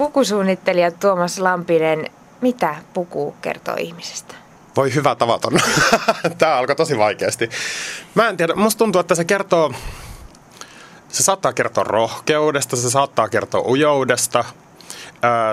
Pukusuunnittelija 0.00 0.90
Tuomas 0.90 1.38
Lampinen, 1.38 2.06
mitä 2.40 2.74
puku 2.94 3.34
kertoo 3.42 3.74
ihmisestä? 3.78 4.34
Voi 4.76 4.94
hyvä 4.94 5.14
tavaton. 5.14 5.52
Tämä 6.38 6.56
alkoi 6.56 6.76
tosi 6.76 6.98
vaikeasti. 6.98 7.50
Mä 8.14 8.28
en 8.28 8.36
tiedä, 8.36 8.54
musta 8.54 8.78
tuntuu, 8.78 9.00
että 9.00 9.14
se 9.14 9.24
kertoo, 9.24 9.72
se 11.08 11.22
saattaa 11.22 11.52
kertoa 11.52 11.84
rohkeudesta, 11.84 12.76
se 12.76 12.90
saattaa 12.90 13.28
kertoa 13.28 13.68
ujoudesta, 13.68 14.44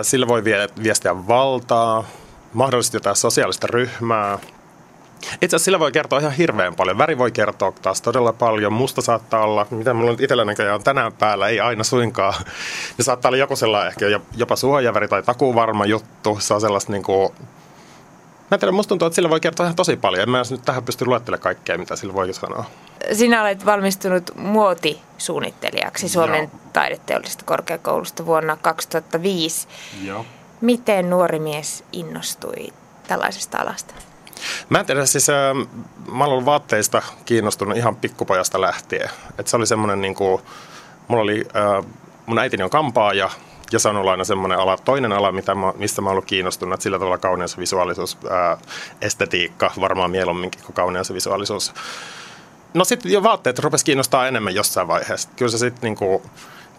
sillä 0.02 0.28
voi 0.28 0.44
viestiä 0.84 1.28
valtaa, 1.28 2.04
mahdollisesti 2.54 2.98
jotain 2.98 3.16
sosiaalista 3.16 3.68
ryhmää. 3.68 4.40
Itse 5.22 5.46
asiassa 5.46 5.65
sillä 5.65 5.79
voi 5.79 5.92
kertoa 5.92 6.20
ihan 6.20 6.31
hirveän 6.31 6.76
paljon. 6.76 6.97
Väri 6.97 7.18
voi 7.18 7.31
kertoa 7.31 7.74
taas 7.81 8.02
todella 8.02 8.33
paljon. 8.33 8.74
Musta 8.74 9.02
saattaa 9.02 9.44
olla, 9.44 9.68
mitä 9.70 9.94
mulla 9.94 10.12
nyt 10.12 10.22
itsellä 10.22 10.46
näköjään 10.46 10.76
on 10.76 10.83
tänään 10.83 11.13
päällä, 11.13 11.47
ei 11.47 11.60
aina 11.60 11.83
suinkaan. 11.83 12.33
Ne 12.97 13.04
saattaa 13.04 13.29
olla 13.29 13.38
joku 13.38 13.56
sellainen 13.56 13.88
ehkä 13.88 14.06
jopa 14.36 14.56
suojaväri 14.56 15.08
tai 15.08 15.24
takuvarma 15.24 15.86
juttu. 15.86 16.38
Se 16.40 16.54
on 16.54 16.62
sellaista 16.62 16.91
niin 16.91 17.04
kuin, 17.04 17.34
Mä 18.52 18.55
en 18.55 18.60
tiedä, 18.60 18.72
musta 18.72 18.90
tuntuu, 18.90 19.05
että 19.05 19.16
sillä 19.16 19.30
voi 19.30 19.40
kertoa 19.40 19.66
ihan 19.66 19.76
tosi 19.76 19.98
paljon. 19.98 20.24
En 20.24 20.30
mä 20.30 20.41
nyt 20.50 20.62
tähän 20.66 20.84
pysty 20.84 21.05
luettelemaan 21.05 21.44
kaikkea, 21.44 21.77
mitä 21.77 21.96
sillä 21.96 22.13
voi 22.13 22.34
sanoa. 22.34 22.66
Sinä 23.13 23.41
olet 23.41 23.66
valmistunut 23.66 24.32
muotisuunnittelijaksi 24.36 26.10
Suomen 26.10 26.40
Joo. 26.40 26.62
taideteollisesta 26.74 27.46
korkeakoulusta 27.46 28.26
vuonna 28.26 28.58
2005. 28.62 29.68
Joo. 30.04 30.26
Miten 30.62 31.10
nuori 31.10 31.40
mies 31.40 31.84
innostui 31.91 32.74
tällaisesta 33.08 33.58
alasta? 33.58 33.94
Mä 34.70 34.80
en 34.80 34.86
tiedä, 34.86 35.05
siis 35.05 35.30
äh, 35.30 35.36
mä 36.12 36.23
olen 36.23 36.34
ollut 36.34 36.46
vaatteista 36.46 37.02
kiinnostunut 37.26 37.77
ihan 37.77 37.96
pikkupojasta 37.96 38.62
lähtien. 38.62 39.10
Et 39.40 39.48
se 39.48 39.58
oli 39.58 39.68
semmoinen, 39.68 40.02
niin 40.02 40.16
kuin, 40.16 40.41
mulla 41.08 41.23
oli, 41.23 41.46
äh, 41.55 41.86
mun 42.26 42.40
äitini 42.40 42.63
on 42.63 42.70
kampaaja 42.70 43.30
ja 43.72 43.80
se 43.80 43.90
on 43.90 43.98
ollut 43.98 44.12
aina 44.12 44.23
semmoinen 44.23 44.60
ala, 44.60 44.77
toinen 44.77 45.12
ala, 45.12 45.32
mitä 45.32 45.55
mä, 45.55 45.73
mistä 45.77 46.02
mä 46.02 46.10
oon 46.10 46.12
ollut 46.12 46.26
kiinnostunut, 46.26 46.73
että 46.73 46.84
sillä 46.84 47.00
tavalla 47.00 47.18
kauneus, 47.18 47.58
visuaalisuus, 47.58 48.18
ää, 48.30 48.58
estetiikka, 49.02 49.71
varmaan 49.82 50.12
mieluumminkin 50.12 50.62
kuin 50.63 50.74
kauneus 50.74 51.10
ja 51.10 51.15
visuaalisuus. 51.15 51.74
No 52.74 52.84
sitten 52.84 53.12
jo 53.12 53.24
vaatteet 53.24 53.60
rupesi 53.60 53.85
kiinnostaa 53.85 54.27
enemmän 54.27 54.55
jossain 54.55 54.88
vaiheessa. 54.88 55.30
Kyllä 55.35 55.52
se 55.52 55.58
sitten 55.58 55.82
niinku, 55.82 56.21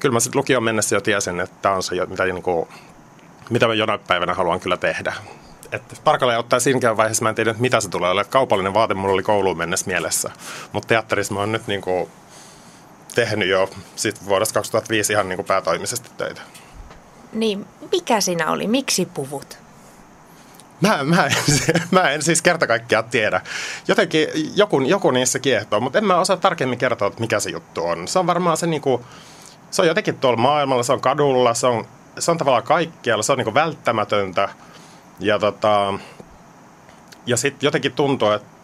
kyllä 0.00 0.12
mä 0.12 0.20
sitten 0.20 0.38
lukion 0.38 0.62
mennessä 0.62 0.96
jo 0.96 1.00
tiesin, 1.00 1.40
että 1.40 1.56
tämä 1.62 1.74
on 1.74 1.82
se, 1.82 2.06
mitä, 2.06 2.24
niinku, 2.24 2.68
mitä 3.50 3.66
mä 3.66 3.74
jonain 3.74 4.00
päivänä 4.00 4.34
haluan 4.34 4.60
kyllä 4.60 4.76
tehdä. 4.76 5.14
Että 5.72 5.96
tarkalleen 6.04 6.38
ottaa 6.38 6.60
siinäkään 6.60 6.96
vaiheessa 6.96 7.22
mä 7.22 7.28
en 7.28 7.34
tiedä, 7.34 7.54
mitä 7.58 7.80
se 7.80 7.88
tulee 7.88 8.10
olemaan. 8.10 8.30
Kaupallinen 8.30 8.74
vaate 8.74 8.94
mulla 8.94 9.14
oli 9.14 9.22
kouluun 9.22 9.58
mennessä 9.58 9.86
mielessä. 9.86 10.30
Mutta 10.72 10.86
teatterissa 10.86 11.34
mä 11.34 11.40
oon 11.40 11.52
nyt 11.52 11.66
niinku 11.66 12.10
tehnyt 13.14 13.48
jo 13.48 13.70
sit 13.96 14.24
vuodesta 14.26 14.54
2005 14.54 15.12
ihan 15.12 15.28
niinku 15.28 15.42
päätoimisesti 15.42 16.10
töitä. 16.16 16.40
Niin, 17.32 17.66
mikä 17.92 18.20
siinä 18.20 18.50
oli? 18.50 18.66
Miksi 18.66 19.06
puvut? 19.06 19.58
Mä, 20.80 21.04
mä, 21.04 21.26
en, 21.26 21.32
mä 21.90 22.10
en 22.10 22.22
siis 22.22 22.42
kerta 22.42 22.66
kaikkiaan 22.66 23.04
tiedä. 23.04 23.40
Jotenkin 23.88 24.28
joku, 24.54 24.80
joku 24.80 25.10
niissä 25.10 25.38
kiehtoo, 25.38 25.80
mutta 25.80 25.98
en 25.98 26.04
mä 26.04 26.20
osaa 26.20 26.36
tarkemmin 26.36 26.78
kertoa, 26.78 27.08
että 27.08 27.20
mikä 27.20 27.40
se 27.40 27.50
juttu 27.50 27.86
on. 27.86 28.08
Se 28.08 28.18
on 28.18 28.26
varmaan 28.26 28.56
se 28.56 28.66
niinku, 28.66 29.04
se 29.70 29.82
on 29.82 29.88
jotenkin 29.88 30.18
tuolla 30.18 30.36
maailmalla, 30.36 30.82
se 30.82 30.92
on 30.92 31.00
kadulla, 31.00 31.54
se 31.54 31.66
on, 31.66 31.84
se 32.18 32.30
on 32.30 32.38
tavallaan 32.38 32.62
kaikkialla, 32.62 33.22
se 33.22 33.32
on 33.32 33.38
niinku 33.38 33.54
välttämätöntä. 33.54 34.48
Ja, 35.20 35.38
tota, 35.38 35.94
ja 37.26 37.36
sitten 37.36 37.66
jotenkin 37.66 37.92
tuntuu, 37.92 38.30
että 38.30 38.58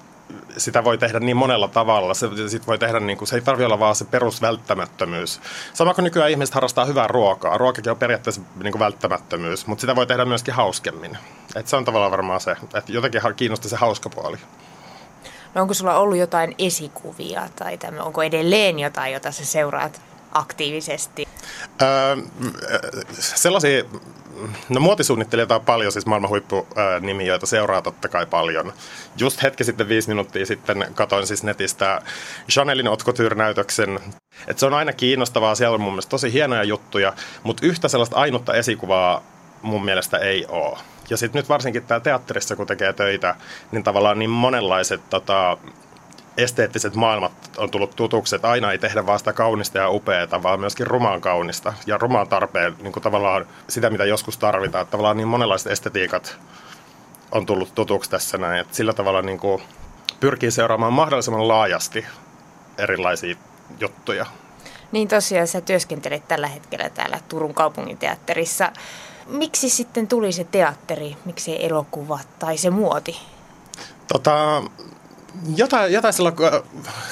sitä 0.57 0.85
voi 0.85 0.99
tehdä 0.99 1.21
niin 1.21 1.37
monella 1.37 1.69
tavalla. 1.69 2.15
Se, 2.15 2.29
sit 2.49 2.67
voi 2.67 2.79
tehdä, 2.79 3.01
niin 3.01 3.19
kuin, 3.19 3.29
se 3.29 3.37
ei 3.37 3.43
tarvitse 3.43 3.67
olla 3.67 3.79
vaan 3.79 3.97
se 3.97 4.05
perusvälttämättömyys. 4.05 5.41
Sama 5.75 5.95
kuin 5.95 6.05
nykyään 6.05 6.31
ihmiset 6.31 6.55
harrastaa 6.55 6.85
hyvää 6.85 7.07
ruokaa. 7.07 7.59
Ruokakin 7.59 7.91
on 7.91 7.99
periaatteessa 7.99 8.43
niin 8.63 8.73
kuin 8.73 8.81
välttämättömyys, 8.81 9.67
mutta 9.67 9.81
sitä 9.81 9.97
voi 9.97 10.07
tehdä 10.07 10.25
myöskin 10.25 10.55
hauskemmin. 10.55 11.19
Et 11.57 11.69
se 11.69 11.77
on 11.77 11.85
tavallaan 11.85 12.11
varmaan 12.11 12.41
se, 12.41 12.57
että 12.75 12.93
jotenkin 12.93 13.21
kiinnostaa 13.37 13.71
se 13.71 13.77
hauska 13.77 14.09
puoli. 14.09 14.37
No 15.55 15.63
onko 15.63 15.75
sulla 15.75 15.99
ollut 15.99 16.19
jotain 16.19 16.55
esikuvia 16.59 17.49
tai 17.57 17.79
tämän, 17.79 18.01
onko 18.01 18.23
edelleen 18.23 18.79
jotain, 18.79 19.13
jota 19.13 19.33
sä 19.33 19.45
seuraat 19.45 20.01
aktiivisesti? 20.33 21.29
Öö, 21.83 22.17
sellaisia 23.13 23.85
No 24.69 24.81
muotisuunnittelijoita 24.81 25.55
on 25.55 25.61
paljon, 25.65 25.93
siis 25.93 26.07
maailman 26.07 26.31
huippunimi, 26.31 27.27
joita 27.27 27.47
seuraa 27.47 27.83
totta 27.83 28.09
kai 28.09 28.27
paljon. 28.27 28.73
Just 29.17 29.43
hetki 29.43 29.65
sitten, 29.65 29.89
viisi 29.89 30.09
minuuttia 30.09 30.47
sitten, 30.47 30.87
katoin 30.95 31.27
siis 31.27 31.43
netistä 31.43 32.03
Chanelin 32.51 32.89
Otkotyr-näytöksen. 32.89 34.01
Et 34.47 34.59
se 34.59 34.67
on 34.67 34.75
aina 34.75 34.93
kiinnostavaa, 34.93 35.55
siellä 35.55 35.75
on 35.75 35.81
mun 35.81 35.93
mielestä 35.93 36.11
tosi 36.11 36.33
hienoja 36.33 36.65
juttuja, 36.65 37.13
mutta 37.43 37.67
yhtä 37.67 37.89
sellaista 37.89 38.17
ainutta 38.17 38.55
esikuvaa 38.55 39.23
mun 39.63 39.85
mielestä 39.85 40.19
ei 40.19 40.47
ole. 40.49 40.79
Ja 41.11 41.17
sitten 41.17 41.39
nyt 41.39 41.49
varsinkin 41.49 41.85
täällä 41.85 42.05
teatterissa, 42.05 42.57
kun 42.57 42.67
tekee 42.67 42.93
töitä, 42.93 43.35
niin 43.73 43.85
tavallaan 43.85 44.19
niin 44.19 44.31
monenlaiset 44.31 45.01
tota, 45.11 45.57
esteettiset 46.37 46.95
maailmat 46.95 47.33
on 47.57 47.71
tullut 47.71 47.97
tutuksi, 47.97 48.37
että 48.37 48.51
aina 48.51 48.73
ei 48.73 48.79
tehdä 48.79 49.07
vaan 49.07 49.19
sitä 49.19 49.33
kaunista 49.33 49.79
ja 49.79 49.91
upeata, 49.91 50.43
vaan 50.43 50.61
myöskin 50.61 50.87
rumaan 50.87 51.21
kaunista 51.21 51.75
ja 51.87 51.99
rumaan 51.99 52.29
tarpeen 52.29 52.77
niin 52.83 52.93
kuin 52.93 53.03
tavallaan 53.03 53.47
sitä, 53.69 53.91
mitä 53.91 54.05
joskus 54.05 54.39
tarvitaan. 54.39 54.83
Että 54.83 54.91
tavallaan 54.91 55.17
niin 55.17 55.29
monenlaiset 55.29 55.73
estetiikat 55.73 56.39
on 57.33 57.47
tullut 57.47 57.75
tutuksi 57.75 58.11
tässä 58.11 58.39
näin, 58.39 58.61
että 58.61 58.77
sillä 58.77 58.93
tavalla 58.93 59.23
niin 59.23 59.39
kuin 59.39 59.63
pyrkii 60.21 60.51
seuraamaan 60.51 60.93
mahdollisimman 60.93 61.49
laajasti 61.49 62.07
erilaisia 62.79 63.37
juttuja. 63.81 64.27
Niin 64.93 65.09
tosiaan 65.09 65.47
sä 65.47 65.61
työskentelet 65.61 66.29
tällä 66.29 66.49
hetkellä 66.49 66.91
täällä 66.91 67.21
Turun 67.29 67.55
kaupunginteatterissa. 67.55 68.73
Miksi 69.27 69.71
sitten 69.71 70.09
tuli 70.09 70.33
se 70.33 70.45
teatteri, 70.45 71.17
miksi 71.25 71.45
se 71.45 71.59
elokuva 71.61 72.19
tai 72.39 72.57
se 72.57 72.71
muoti? 72.71 73.21
Tota, 74.13 74.63
jotain, 75.57 75.93
jotain 75.93 76.15
silloin, 76.15 76.35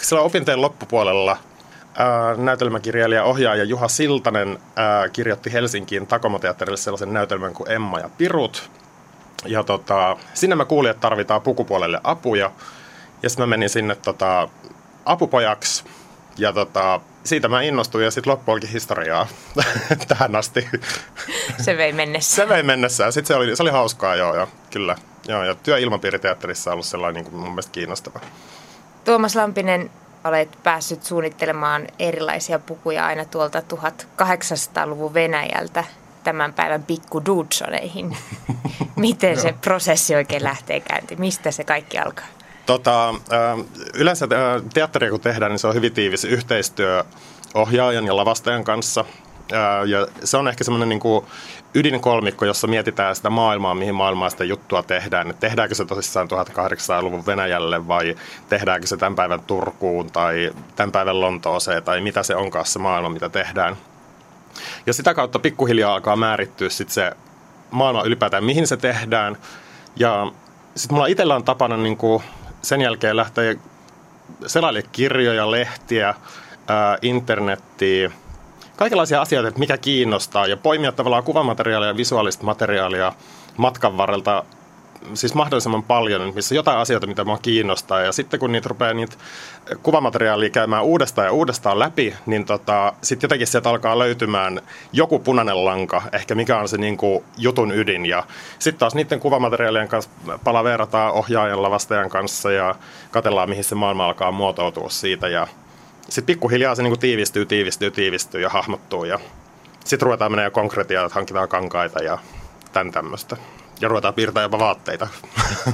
silloin 0.03 0.27
opintojen 0.27 0.60
loppupuolella 0.60 1.37
ää, 1.94 2.34
näytelmäkirjailija 2.37 3.25
ohjaaja 3.25 3.65
Juha 3.65 3.88
Siltanen 3.88 4.59
ää, 4.77 5.09
kirjoitti 5.09 5.53
Helsinkiin 5.53 6.06
Takomoteatterille 6.06 6.77
sellaisen 6.77 7.12
näytelmän 7.12 7.55
kuin 7.55 7.71
Emma 7.71 7.99
ja 7.99 8.11
Pirut. 8.19 8.71
Ja 9.47 9.62
tota, 9.62 10.16
sinne 10.34 10.56
mä 10.56 10.65
kuulin, 10.65 10.91
että 10.91 11.00
tarvitaan 11.00 11.43
pukupuolelle 11.43 12.00
apuja. 12.05 12.50
Ja 13.22 13.28
sitten 13.31 13.43
mä 13.43 13.50
menin 13.50 13.69
sinne 13.69 13.94
tota, 13.94 14.49
apupojaksi. 15.05 15.84
Ja 16.38 16.53
tota, 16.53 17.00
siitä 17.25 17.49
mä 17.49 17.62
innostuin 17.62 18.05
ja 18.05 18.11
sitten 18.11 18.31
loppu 18.31 18.53
olikin 18.53 18.71
historiaa 18.71 19.27
tähän 20.09 20.37
asti. 20.37 20.69
Se 21.61 21.77
vei 21.77 21.93
mennessä. 21.93 22.37
Se 22.37 22.49
vei 22.49 22.62
mennessä. 22.62 23.11
Sitten 23.11 23.28
se 23.28 23.34
oli, 23.34 23.56
se 23.56 23.62
oli 23.62 23.71
hauskaa, 23.71 24.16
joo, 24.16 24.37
joo 24.37 24.49
kyllä. 24.71 24.97
Joo, 25.28 25.44
ja 25.44 25.55
työilmapiiriteatterissa 25.55 26.71
on 26.71 26.72
ollut 26.72 26.87
sellainen 26.87 27.22
niin 27.25 27.31
kuin 27.31 27.43
mun 27.43 27.50
mielestä 27.50 27.72
kiinnostava. 27.72 28.21
Tuomas 29.05 29.37
Lampinen, 29.37 29.91
olet 30.25 30.59
päässyt 30.62 31.03
suunnittelemaan 31.03 31.87
erilaisia 31.99 32.59
pukuja 32.59 33.06
aina 33.06 33.25
tuolta 33.25 33.61
1800-luvun 33.61 35.15
Venäjältä 35.15 35.84
tämän 36.25 36.53
päivän 36.53 36.82
pikku 36.82 37.25
Dudsoneihin. 37.27 38.16
Miten 38.97 39.41
se 39.41 39.55
prosessi 39.61 40.15
oikein 40.15 40.44
lähtee 40.44 40.81
käyntiin? 40.81 41.21
Mistä 41.21 41.50
se 41.50 41.65
kaikki 41.65 41.99
alkaa? 41.99 42.27
Tota, 42.66 43.15
yleensä 43.94 44.28
teatteria 44.75 45.11
kun 45.11 45.21
tehdään, 45.21 45.53
niin 45.53 45.59
se 45.59 45.66
on 45.66 45.75
hyvin 45.75 45.93
tiivis 45.93 46.25
yhteistyö 46.25 47.05
ohjaajan 47.55 48.06
ja 48.06 48.16
lavastajan 48.16 48.65
kanssa. 48.65 49.05
Ja 49.86 50.06
se 50.24 50.36
on 50.36 50.48
ehkä 50.48 50.64
semmoinen 50.64 50.88
niin 50.88 51.00
ydinkolmikko, 51.74 52.44
jossa 52.44 52.66
mietitään 52.66 53.16
sitä 53.16 53.30
maailmaa, 53.30 53.74
mihin 53.74 53.94
maailmaa 53.94 54.30
sitä 54.30 54.44
juttua 54.44 54.82
tehdään. 54.82 55.30
Että 55.30 55.40
tehdäänkö 55.40 55.74
se 55.74 55.84
tosissaan 55.84 56.28
1800-luvun 56.30 57.26
Venäjälle 57.26 57.88
vai 57.88 58.16
tehdäänkö 58.48 58.86
se 58.86 58.96
tämän 58.96 59.14
päivän 59.14 59.40
Turkuun 59.40 60.10
tai 60.10 60.50
tämän 60.76 60.92
päivän 60.92 61.20
Lontooseen 61.20 61.82
tai 61.82 62.00
mitä 62.00 62.22
se 62.22 62.36
onkaan 62.36 62.66
se 62.66 62.78
maailma, 62.78 63.08
mitä 63.08 63.28
tehdään. 63.28 63.76
Ja 64.86 64.92
sitä 64.92 65.14
kautta 65.14 65.38
pikkuhiljaa 65.38 65.94
alkaa 65.94 66.16
määrittyä 66.16 66.69
sit 66.69 66.90
se 66.90 67.12
maailma 67.70 68.02
ylipäätään, 68.02 68.44
mihin 68.44 68.66
se 68.66 68.76
tehdään. 68.76 69.37
Ja 69.96 70.32
sitten 70.76 70.94
mulla 70.94 71.06
itsellä 71.06 71.34
on 71.34 71.44
tapana 71.44 71.76
niin 71.76 71.96
kuin 71.96 72.22
sen 72.62 72.81
jälkeen 72.81 73.16
lähteä 73.16 73.55
selaille 74.46 74.82
kirjoja, 74.93 75.50
lehtiä, 75.50 76.14
internettiä, 77.02 78.10
kaikenlaisia 78.76 79.20
asioita, 79.20 79.48
että 79.48 79.60
mikä 79.60 79.78
kiinnostaa 79.78 80.46
ja 80.46 80.56
poimia 80.56 80.92
tavallaan 80.92 81.24
kuvamateriaalia 81.24 81.88
ja 81.88 81.96
visuaalista 81.96 82.44
materiaalia 82.44 83.12
matkan 83.56 83.96
varrelta 83.96 84.44
siis 85.14 85.34
mahdollisimman 85.34 85.82
paljon, 85.82 86.32
missä 86.34 86.54
jotain 86.54 86.78
asioita, 86.78 87.06
mitä 87.06 87.24
mua 87.24 87.38
kiinnostaa. 87.38 88.00
Ja 88.00 88.12
sitten 88.12 88.40
kun 88.40 88.52
niitä 88.52 88.69
rupeaa 88.69 88.94
niitä 88.94 89.16
kuvamateriaalia 89.82 90.50
käymään 90.50 90.84
uudestaan 90.84 91.26
ja 91.26 91.32
uudestaan 91.32 91.78
läpi, 91.78 92.14
niin 92.26 92.44
tota, 92.44 92.92
sitten 93.02 93.24
jotenkin 93.24 93.46
sieltä 93.46 93.70
alkaa 93.70 93.98
löytymään 93.98 94.60
joku 94.92 95.19
punainen 95.19 95.64
lanka, 95.64 96.02
ehkä 96.12 96.34
mikä 96.34 96.58
on 96.58 96.69
se 96.69 96.78
niin 96.78 96.96
kuin 96.96 97.24
jutun 97.38 97.72
ydin. 97.72 98.06
Ja 98.06 98.24
sitten 98.58 98.78
taas 98.78 98.94
niiden 98.94 99.20
kuvamateriaalien 99.20 99.88
kanssa 99.88 100.10
palaverataan 100.44 101.12
ohjaajan 101.12 101.62
lavastajan 101.62 102.10
kanssa 102.10 102.52
ja 102.52 102.74
katellaan, 103.10 103.48
mihin 103.48 103.64
se 103.64 103.74
maailma 103.74 104.06
alkaa 104.06 104.32
muotoutua 104.32 104.88
siitä. 104.88 105.28
Ja 105.28 105.46
sitten 106.08 106.26
pikkuhiljaa 106.26 106.75
se 106.75 106.82
niin 106.82 106.99
tiivistyy, 106.99 107.46
tiivistyy, 107.46 107.90
tiivistyy 107.90 108.40
ja 108.40 108.49
hahmottuu. 108.49 109.04
Ja 109.04 109.19
sitten 109.84 110.06
ruvetaan 110.06 110.32
menemään 110.32 110.52
konkretiaan, 110.52 111.06
että 111.06 111.14
hankitaan 111.14 111.49
kankaita 111.49 112.02
ja 112.02 112.19
tämän 112.72 112.93
tämmöistä. 112.93 113.37
Ja 113.81 113.88
ruvetaan 113.88 114.14
piirtämään 114.14 114.44
jopa 114.44 114.58
vaatteita. 114.58 115.08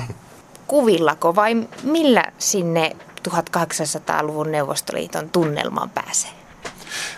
Kuvillako 0.67 1.35
vai 1.35 1.69
millä 1.83 2.25
sinne 2.39 2.97
1800-luvun 3.29 4.53
Neuvostoliiton 4.53 5.31
tunnelmaan 5.31 5.91
pääsee? 5.91 6.38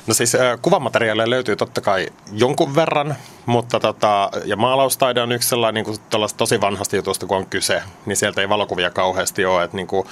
No 0.06 0.14
siis 0.14 0.34
äh, 0.34 0.58
kuvamateriaaleja 0.62 1.30
löytyy 1.30 1.56
totta 1.56 1.80
kai 1.80 2.06
jonkun 2.32 2.74
verran, 2.74 3.14
mutta 3.46 3.80
tota, 3.80 4.30
ja 4.44 4.56
maalaustaide 4.56 5.20
on 5.20 5.32
yksi 5.32 5.48
sellainen 5.48 5.74
niin 5.74 5.84
kuin 5.84 6.26
tosi 6.36 6.60
vanhasta 6.60 6.96
jutusta, 6.96 7.26
kun 7.26 7.36
on 7.36 7.46
kyse, 7.46 7.82
niin 8.06 8.16
sieltä 8.16 8.40
ei 8.40 8.48
valokuvia 8.48 8.90
kauheasti 8.90 9.44
ole, 9.44 9.64
että 9.64 9.76
niin 9.76 9.86
kuin, 9.86 10.06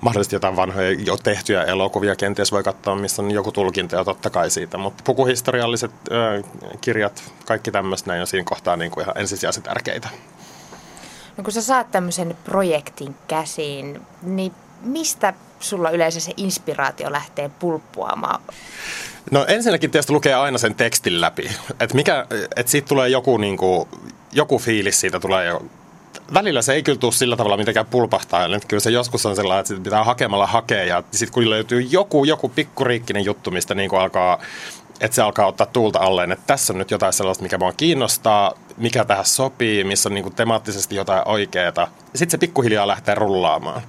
mahdollisesti 0.00 0.36
jotain 0.36 0.56
vanhoja 0.56 0.90
jo 0.90 1.16
tehtyjä 1.16 1.62
elokuvia 1.62 2.16
kenties 2.16 2.52
voi 2.52 2.62
katsoa, 2.62 2.96
missä 2.96 3.22
on 3.22 3.30
joku 3.30 3.52
tulkinta 3.52 3.96
ja 3.96 4.04
totta 4.04 4.30
kai 4.30 4.50
siitä, 4.50 4.78
mutta 4.78 5.02
pukuhistorialliset 5.06 5.90
äh, 5.90 6.44
kirjat, 6.80 7.32
kaikki 7.46 7.70
tämmöistä 7.70 8.10
näin 8.10 8.20
on 8.20 8.26
siinä 8.26 8.44
kohtaa 8.44 8.76
niin 8.76 8.90
kuin 8.90 9.04
ihan 9.04 9.18
ensisijaisesti 9.18 9.68
tärkeitä. 9.68 10.08
No 11.36 11.44
kun 11.44 11.52
sä 11.52 11.62
saat 11.62 11.90
tämmöisen 11.90 12.36
projektin 12.44 13.14
käsiin, 13.28 14.02
niin 14.22 14.52
mistä 14.82 15.34
sulla 15.60 15.90
yleensä 15.90 16.20
se 16.20 16.32
inspiraatio 16.36 17.12
lähtee 17.12 17.50
pulppuamaan? 17.58 18.42
No 19.30 19.44
ensinnäkin 19.48 19.90
tietysti 19.90 20.12
lukee 20.12 20.34
aina 20.34 20.58
sen 20.58 20.74
tekstin 20.74 21.20
läpi. 21.20 21.50
Että 21.80 22.26
et 22.56 22.68
siitä 22.68 22.88
tulee 22.88 23.08
joku, 23.08 23.36
niinku, 23.36 23.88
joku 24.32 24.58
fiilis 24.58 25.00
siitä 25.00 25.20
tulee 25.20 25.46
jo 25.46 25.62
välillä 26.34 26.62
se 26.62 26.72
ei 26.72 26.82
kyllä 26.82 26.98
tule 26.98 27.12
sillä 27.12 27.36
tavalla 27.36 27.56
mitenkään 27.56 27.86
pulpahtaa. 27.86 28.48
Kyllä 28.68 28.80
se 28.80 28.90
joskus 28.90 29.26
on 29.26 29.36
sellainen, 29.36 29.60
että 29.60 29.84
pitää 29.84 30.04
hakemalla 30.04 30.46
hakea. 30.46 30.84
Ja 30.84 31.02
sitten 31.10 31.34
kun 31.34 31.50
löytyy 31.50 31.80
joku, 31.80 32.24
joku 32.24 32.48
pikkuriikkinen 32.48 33.24
juttu, 33.24 33.50
mistä 33.50 33.74
niin 33.74 33.94
alkaa, 33.94 34.38
että 35.00 35.14
se 35.14 35.22
alkaa 35.22 35.46
ottaa 35.46 35.66
tuulta 35.66 35.98
alleen, 35.98 36.32
että 36.32 36.44
tässä 36.46 36.72
on 36.72 36.78
nyt 36.78 36.90
jotain 36.90 37.12
sellaista, 37.12 37.42
mikä 37.42 37.58
mua 37.58 37.72
kiinnostaa, 37.72 38.54
mikä 38.76 39.04
tähän 39.04 39.24
sopii, 39.24 39.84
missä 39.84 40.08
on 40.08 40.14
niin 40.14 40.34
temaattisesti 40.34 40.96
jotain 40.96 41.28
oikeaa. 41.28 41.88
Sitten 42.14 42.30
se 42.30 42.38
pikkuhiljaa 42.38 42.86
lähtee 42.86 43.14
rullaamaan 43.14 43.82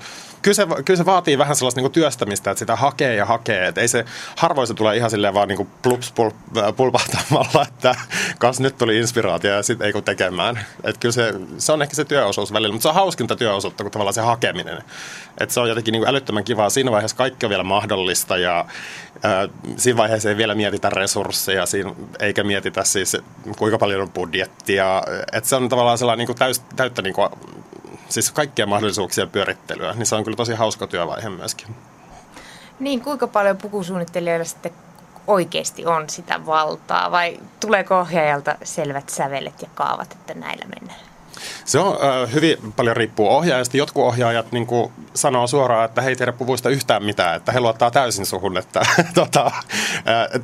kyllä 0.45 0.55
se, 0.55 0.83
kyllä 0.85 0.97
se 0.97 1.05
vaatii 1.05 1.37
vähän 1.37 1.55
sellaista 1.55 1.81
niin 1.81 1.91
työstämistä, 1.91 2.51
että 2.51 2.59
sitä 2.59 2.75
hakee 2.75 3.15
ja 3.15 3.25
hakee. 3.25 3.67
Että 3.67 3.81
ei 3.81 3.87
se, 3.87 4.05
harvoin 4.35 4.67
se 4.67 4.73
tulee 4.73 4.97
ihan 4.97 5.09
silleen 5.09 5.33
vaan 5.33 5.47
niin 5.47 5.67
plups 5.81 6.11
pul, 6.11 6.29
äh, 6.57 6.75
pulpahtamalla, 6.75 7.65
että 7.67 7.95
kas 8.39 8.59
nyt 8.59 8.77
tuli 8.77 8.97
inspiraatio 8.97 9.55
ja 9.55 9.63
sitten 9.63 9.87
ei 9.87 9.93
kun 9.93 10.03
tekemään. 10.03 10.65
Että 10.83 10.99
kyllä 10.99 11.13
se, 11.13 11.33
se 11.57 11.71
on 11.71 11.81
ehkä 11.81 11.95
se 11.95 12.05
työosuus 12.05 12.53
välillä, 12.53 12.73
mutta 12.73 12.83
se 12.83 12.89
on 12.89 12.95
hauskinta 12.95 13.35
työosuutta 13.35 13.83
kuin 13.83 13.91
tavallaan 13.91 14.13
se 14.13 14.21
hakeminen. 14.21 14.77
Että 15.37 15.53
se 15.53 15.59
on 15.59 15.69
jotenkin 15.69 15.91
niin 15.91 16.07
älyttömän 16.07 16.43
kivaa. 16.43 16.69
Siinä 16.69 16.91
vaiheessa 16.91 17.17
kaikki 17.17 17.45
on 17.45 17.49
vielä 17.49 17.63
mahdollista 17.63 18.37
ja 18.37 18.65
ää, 19.23 19.41
äh, 19.41 19.49
siinä 19.77 19.97
vaiheessa 19.97 20.29
ei 20.29 20.37
vielä 20.37 20.55
mietitä 20.55 20.89
resursseja, 20.89 21.65
siinä, 21.65 21.93
eikä 22.19 22.43
mietitä 22.43 22.83
siis 22.83 23.17
kuinka 23.57 23.77
paljon 23.77 24.01
on 24.01 24.11
budjettia. 24.11 25.03
Että 25.33 25.49
se 25.49 25.55
on 25.55 25.69
tavallaan 25.69 25.97
sellainen 25.97 26.27
niin 26.27 26.37
täys, 26.37 26.61
täyttä 26.75 27.01
niin 27.01 27.13
kuin 27.13 27.29
siis 28.09 28.31
kaikkia 28.31 28.67
mahdollisuuksia 28.67 29.27
pyörittelyä, 29.27 29.93
niin 29.93 30.05
se 30.05 30.15
on 30.15 30.23
kyllä 30.23 30.37
tosi 30.37 30.53
hauska 30.53 30.87
työvaihe 30.87 31.29
myöskin. 31.29 31.75
Niin, 32.79 33.01
kuinka 33.01 33.27
paljon 33.27 33.57
pukusuunnittelijoilla 33.57 34.45
sitten 34.45 34.71
oikeasti 35.27 35.85
on 35.85 36.09
sitä 36.09 36.45
valtaa 36.45 37.11
vai 37.11 37.39
tuleeko 37.59 37.99
ohjaajalta 37.99 38.55
selvät 38.63 39.09
sävelet 39.09 39.61
ja 39.61 39.67
kaavat, 39.75 40.11
että 40.11 40.33
näillä 40.33 40.65
mennään? 40.65 41.14
Se 41.65 41.79
on 41.79 41.97
äh, 42.03 42.33
hyvin 42.33 42.73
paljon 42.75 42.97
riippuu 42.97 43.29
ohjaajasta. 43.29 43.77
Jotkut 43.77 44.03
ohjaajat 44.03 44.51
niin 44.51 44.67
kuin, 44.67 44.91
sanoo 45.13 45.47
suoraan, 45.47 45.85
että 45.85 46.01
he 46.01 46.09
ei 46.09 46.15
tiedä 46.15 46.31
puvuista 46.31 46.69
yhtään 46.69 47.03
mitään, 47.03 47.35
että 47.35 47.51
he 47.51 47.59
luottaa 47.59 47.91
täysin 47.91 48.25
suhun, 48.25 48.57
että 48.57 48.81
tota, 49.13 49.51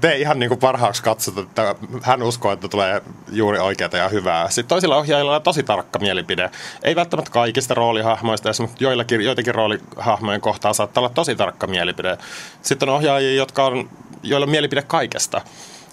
tee 0.01 0.17
ihan 0.17 0.39
niin 0.39 0.49
kuin 0.49 0.59
parhaaksi 0.59 1.03
katsot, 1.03 1.37
että 1.37 1.75
hän 2.01 2.23
uskoo, 2.23 2.51
että 2.51 2.67
tulee 2.67 3.01
juuri 3.31 3.59
oikeaa 3.59 3.89
ja 3.93 4.09
hyvää. 4.09 4.49
Sitten 4.49 4.67
toisilla 4.67 4.97
ohjaajilla 4.97 5.35
on 5.35 5.41
tosi 5.41 5.63
tarkka 5.63 5.99
mielipide. 5.99 6.51
Ei 6.83 6.95
välttämättä 6.95 7.31
kaikista 7.31 7.73
roolihahmoista, 7.73 8.49
mutta 8.61 8.83
joillakin, 8.83 9.21
joitakin 9.21 9.55
roolihahmojen 9.55 10.41
kohtaa 10.41 10.73
saattaa 10.73 11.01
olla 11.01 11.13
tosi 11.13 11.35
tarkka 11.35 11.67
mielipide. 11.67 12.17
Sitten 12.61 12.89
on 12.89 12.95
ohjaajia, 12.95 13.35
jotka 13.35 13.65
on, 13.65 13.89
joilla 14.23 14.45
on 14.45 14.51
mielipide 14.51 14.81
kaikesta. 14.81 15.41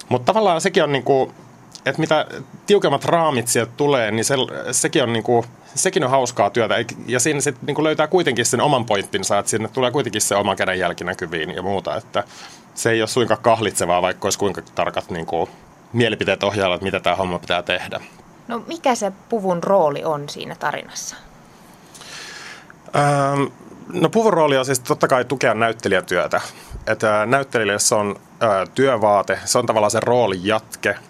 Mutta 0.09 0.27
tavallaan 0.27 0.61
sekin 0.61 0.83
on 0.83 0.93
niin 0.93 1.05
kuin, 1.05 1.35
että 1.89 2.01
mitä 2.01 2.27
tiukemmat 2.67 3.05
raamit 3.05 3.49
sieltä 3.49 3.73
tulee, 3.77 4.11
niin 4.11 4.25
se, 4.25 4.35
sekin, 4.73 5.03
on 5.03 5.13
niinku, 5.13 5.45
sekin 5.75 6.05
on 6.05 6.11
hauskaa 6.11 6.51
työtä. 6.51 6.75
Ja 7.07 7.21
siinä 7.21 7.41
sitten 7.41 7.67
niinku 7.67 7.85
löytää 7.85 8.07
kuitenkin 8.07 8.47
sen 8.47 8.61
oman 8.61 8.85
pointtinsa, 8.85 9.39
että 9.39 9.51
sinne 9.51 9.69
tulee 9.69 9.91
kuitenkin 9.91 10.21
se 10.21 10.37
oma 10.37 10.57
kädenjälki 10.57 11.05
näkyviin 11.05 11.55
ja 11.55 11.63
muuta. 11.63 11.97
Että 11.97 12.25
se 12.75 12.91
ei 12.91 13.03
ole 13.03 13.09
suinkaan 13.09 13.43
kahlitsevaa, 13.43 14.03
vaikka 14.03 14.27
olisi 14.27 14.39
kuinka 14.39 14.63
tarkat 14.75 15.11
niinku, 15.11 15.49
mielipiteet 15.93 16.43
ohjailla, 16.43 16.75
että 16.75 16.85
mitä 16.85 17.01
tämä 17.01 17.17
homma 17.17 17.39
pitää 17.39 17.63
tehdä. 17.63 18.01
No 18.49 18.63
mikä 18.67 18.95
se 18.95 19.13
puvun 19.29 19.63
rooli 19.63 20.05
on 20.05 20.29
siinä 20.29 20.55
tarinassa? 20.55 21.17
Ähm, 22.97 23.43
no 23.93 24.09
puvun 24.09 24.33
rooli 24.33 24.59
on 24.59 24.65
siis 24.65 24.81
totta 24.81 25.09
kai 25.09 25.25
tukea 25.25 25.55
näyttelijätyötä. 25.55 26.41
Että 26.87 27.27
näyttelijälle 27.27 27.79
se 27.79 27.95
on 27.95 28.17
ää, 28.41 28.67
työvaate, 28.75 29.39
se 29.45 29.59
on 29.59 29.67
tavallaan 29.67 29.91
se 29.91 30.01
roolin 30.01 30.47
jatke– 30.47 30.95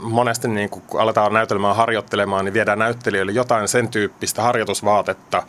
monesti 0.00 0.48
niin 0.48 0.70
kun 0.70 0.82
aletaan 1.00 1.32
näytelmää 1.32 1.74
harjoittelemaan, 1.74 2.44
niin 2.44 2.54
viedään 2.54 2.78
näyttelijöille 2.78 3.32
jotain 3.32 3.68
sen 3.68 3.88
tyyppistä 3.88 4.42
harjoitusvaatetta 4.42 5.42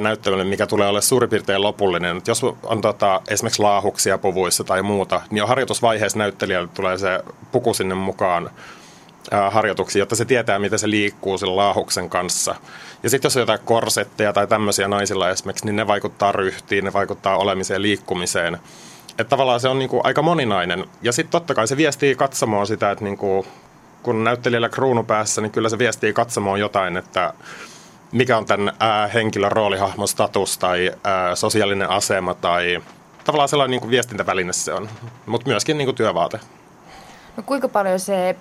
näyttelylle, 0.00 0.44
mikä 0.44 0.66
tulee 0.66 0.88
olla 0.88 1.00
suurin 1.00 1.30
piirtein 1.30 1.62
lopullinen. 1.62 2.16
Et 2.16 2.28
jos 2.28 2.42
on 2.62 2.80
tota, 2.80 3.20
esimerkiksi 3.28 3.62
laahuksia 3.62 4.18
puvuissa 4.18 4.64
tai 4.64 4.82
muuta, 4.82 5.20
niin 5.30 5.38
jo 5.38 5.46
harjoitusvaiheessa 5.46 6.18
näyttelijälle 6.18 6.68
tulee 6.74 6.98
se 6.98 7.20
puku 7.52 7.74
sinne 7.74 7.94
mukaan 7.94 8.50
harjoituksiin, 9.50 10.00
jotta 10.00 10.16
se 10.16 10.24
tietää, 10.24 10.58
miten 10.58 10.78
se 10.78 10.90
liikkuu 10.90 11.38
sen 11.38 11.56
laahuksen 11.56 12.10
kanssa. 12.10 12.54
Ja 13.02 13.10
sitten 13.10 13.26
jos 13.26 13.36
on 13.36 13.40
jotain 13.40 13.60
korsetteja 13.64 14.32
tai 14.32 14.46
tämmöisiä 14.46 14.88
naisilla 14.88 15.30
esimerkiksi, 15.30 15.66
niin 15.66 15.76
ne 15.76 15.86
vaikuttaa 15.86 16.32
ryhtiin, 16.32 16.84
ne 16.84 16.92
vaikuttaa 16.92 17.36
olemiseen, 17.36 17.82
liikkumiseen. 17.82 18.58
Että 19.18 19.24
tavallaan 19.24 19.60
se 19.60 19.68
on 19.68 19.78
niin 19.78 19.88
kuin 19.88 20.00
aika 20.04 20.22
moninainen. 20.22 20.84
Ja 21.02 21.12
sitten 21.12 21.32
totta 21.32 21.54
kai 21.54 21.68
se 21.68 21.76
viestii 21.76 22.14
katsomoon 22.14 22.66
sitä, 22.66 22.90
että 22.90 23.04
niin 23.04 23.18
kuin, 23.18 23.46
kun 24.02 24.24
näyttelijällä 24.24 24.68
kruunu 24.68 25.04
päässä, 25.04 25.40
niin 25.40 25.52
kyllä 25.52 25.68
se 25.68 25.78
viestii 25.78 26.12
katsomoon 26.12 26.60
jotain, 26.60 26.96
että 26.96 27.34
mikä 28.12 28.38
on 28.38 28.46
tämän 28.46 28.72
ää, 28.80 29.06
henkilön 29.06 29.52
roolihahmon 29.52 30.08
status 30.08 30.58
tai 30.58 30.92
ää, 31.04 31.34
sosiaalinen 31.34 31.90
asema 31.90 32.34
tai 32.34 32.82
tavallaan 33.24 33.48
sellainen 33.48 33.70
niin 33.70 33.80
kuin 33.80 33.90
viestintäväline 33.90 34.52
se 34.52 34.72
on, 34.72 34.88
mutta 35.26 35.48
myöskin 35.48 35.78
niin 35.78 35.86
kuin 35.86 35.96
työvaate. 35.96 36.40
No 37.36 37.42
kuinka 37.46 37.68
paljon 37.68 38.00
se 38.00 38.36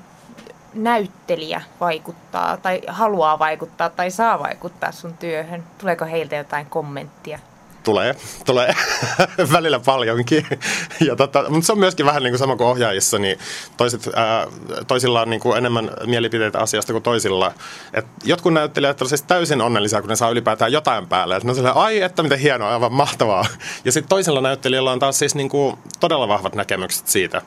näyttelijä 0.74 1.62
vaikuttaa 1.80 2.58
tai 2.58 2.82
haluaa 2.88 3.40
vaikuttaa 3.40 3.90
tai 3.90 4.12
saa 4.12 4.40
vaikuttaa 4.40 4.92
sun 4.92 5.18
työhön? 5.18 5.64
Tuleeko 5.78 6.06
heiltä 6.06 6.36
jotain 6.36 6.66
kommenttia? 6.66 7.40
Tulee, 7.84 8.16
tulee 8.46 8.74
välillä 9.54 9.80
paljonkin. 9.80 10.46
Ja 11.00 11.16
tota, 11.16 11.46
mutta 11.50 11.66
se 11.66 11.72
on 11.72 11.80
myöskin 11.80 12.06
vähän 12.06 12.24
niin 12.24 12.32
kuin 12.32 12.40
sama 12.40 12.56
kuin 12.56 12.68
ohjaajissa, 12.68 13.20
niin 13.20 13.40
toiset, 13.78 14.10
ää, 14.16 14.48
toisilla 14.88 15.22
on 15.22 15.30
niin 15.30 15.40
kuin 15.40 15.58
enemmän 15.58 15.92
mielipiteitä 16.06 16.60
asiasta 16.60 16.94
kuin 16.94 17.04
toisilla. 17.04 17.52
Et 17.94 18.06
jotkut 18.24 18.54
näyttelijät 18.54 19.02
ovat 19.02 19.10
siis 19.10 19.22
täysin 19.22 19.62
onnellisia, 19.62 20.02
kun 20.02 20.10
ne 20.10 20.16
saa 20.16 20.30
ylipäätään 20.30 20.72
jotain 20.72 21.08
päälle. 21.08 21.36
Et 21.36 21.44
ne 21.44 21.50
on 21.50 21.56
sellainen, 21.56 21.84
ai 21.84 22.02
että 22.02 22.24
miten 22.24 22.40
hienoa, 22.40 22.74
aivan 22.74 22.94
mahtavaa. 22.94 23.46
Ja 23.86 23.92
sitten 23.92 24.10
toisilla 24.10 24.42
näyttelijällä 24.42 24.92
on 24.92 25.00
taas 25.00 25.20
siis 25.20 25.36
niin 25.36 25.50
kuin 25.50 25.78
todella 26.00 26.28
vahvat 26.28 26.56
näkemykset 26.56 27.08
siitä. 27.08 27.42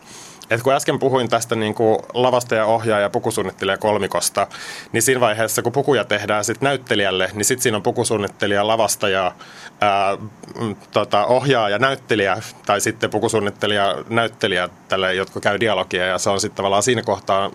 Et 0.50 0.62
kun 0.62 0.72
äsken 0.72 0.98
puhuin 0.98 1.28
tästä 1.28 1.54
niin 1.54 1.74
kuin 1.74 1.98
lavasta 2.14 2.54
ja 2.54 2.66
ohjaa 2.66 3.00
ja 3.00 3.10
pukusuunnittelija 3.10 3.78
kolmikosta, 3.78 4.46
niin 4.92 5.02
siinä 5.02 5.20
vaiheessa, 5.20 5.62
kun 5.62 5.72
pukuja 5.72 6.04
tehdään 6.04 6.44
sit 6.44 6.60
näyttelijälle, 6.60 7.30
niin 7.34 7.44
sitten 7.44 7.62
siinä 7.62 7.76
on 7.76 7.82
pukusuunnittelija, 7.82 8.66
lavasta 8.66 9.08
ja 9.08 9.32
ää, 9.80 10.16
mm, 10.60 10.76
tota, 10.92 11.26
ohjaa 11.26 11.68
ja 11.68 11.78
näyttelijä, 11.78 12.36
tai 12.66 12.80
sitten 12.80 13.10
pukusuunnittelija, 13.10 13.96
näyttelijä, 14.08 14.68
tälle, 14.88 15.14
jotka 15.14 15.40
käy 15.40 15.60
dialogia, 15.60 16.06
ja 16.06 16.18
se 16.18 16.30
on 16.30 16.40
sitten 16.40 16.56
tavallaan 16.56 16.82
siinä 16.82 17.02
kohtaa 17.02 17.50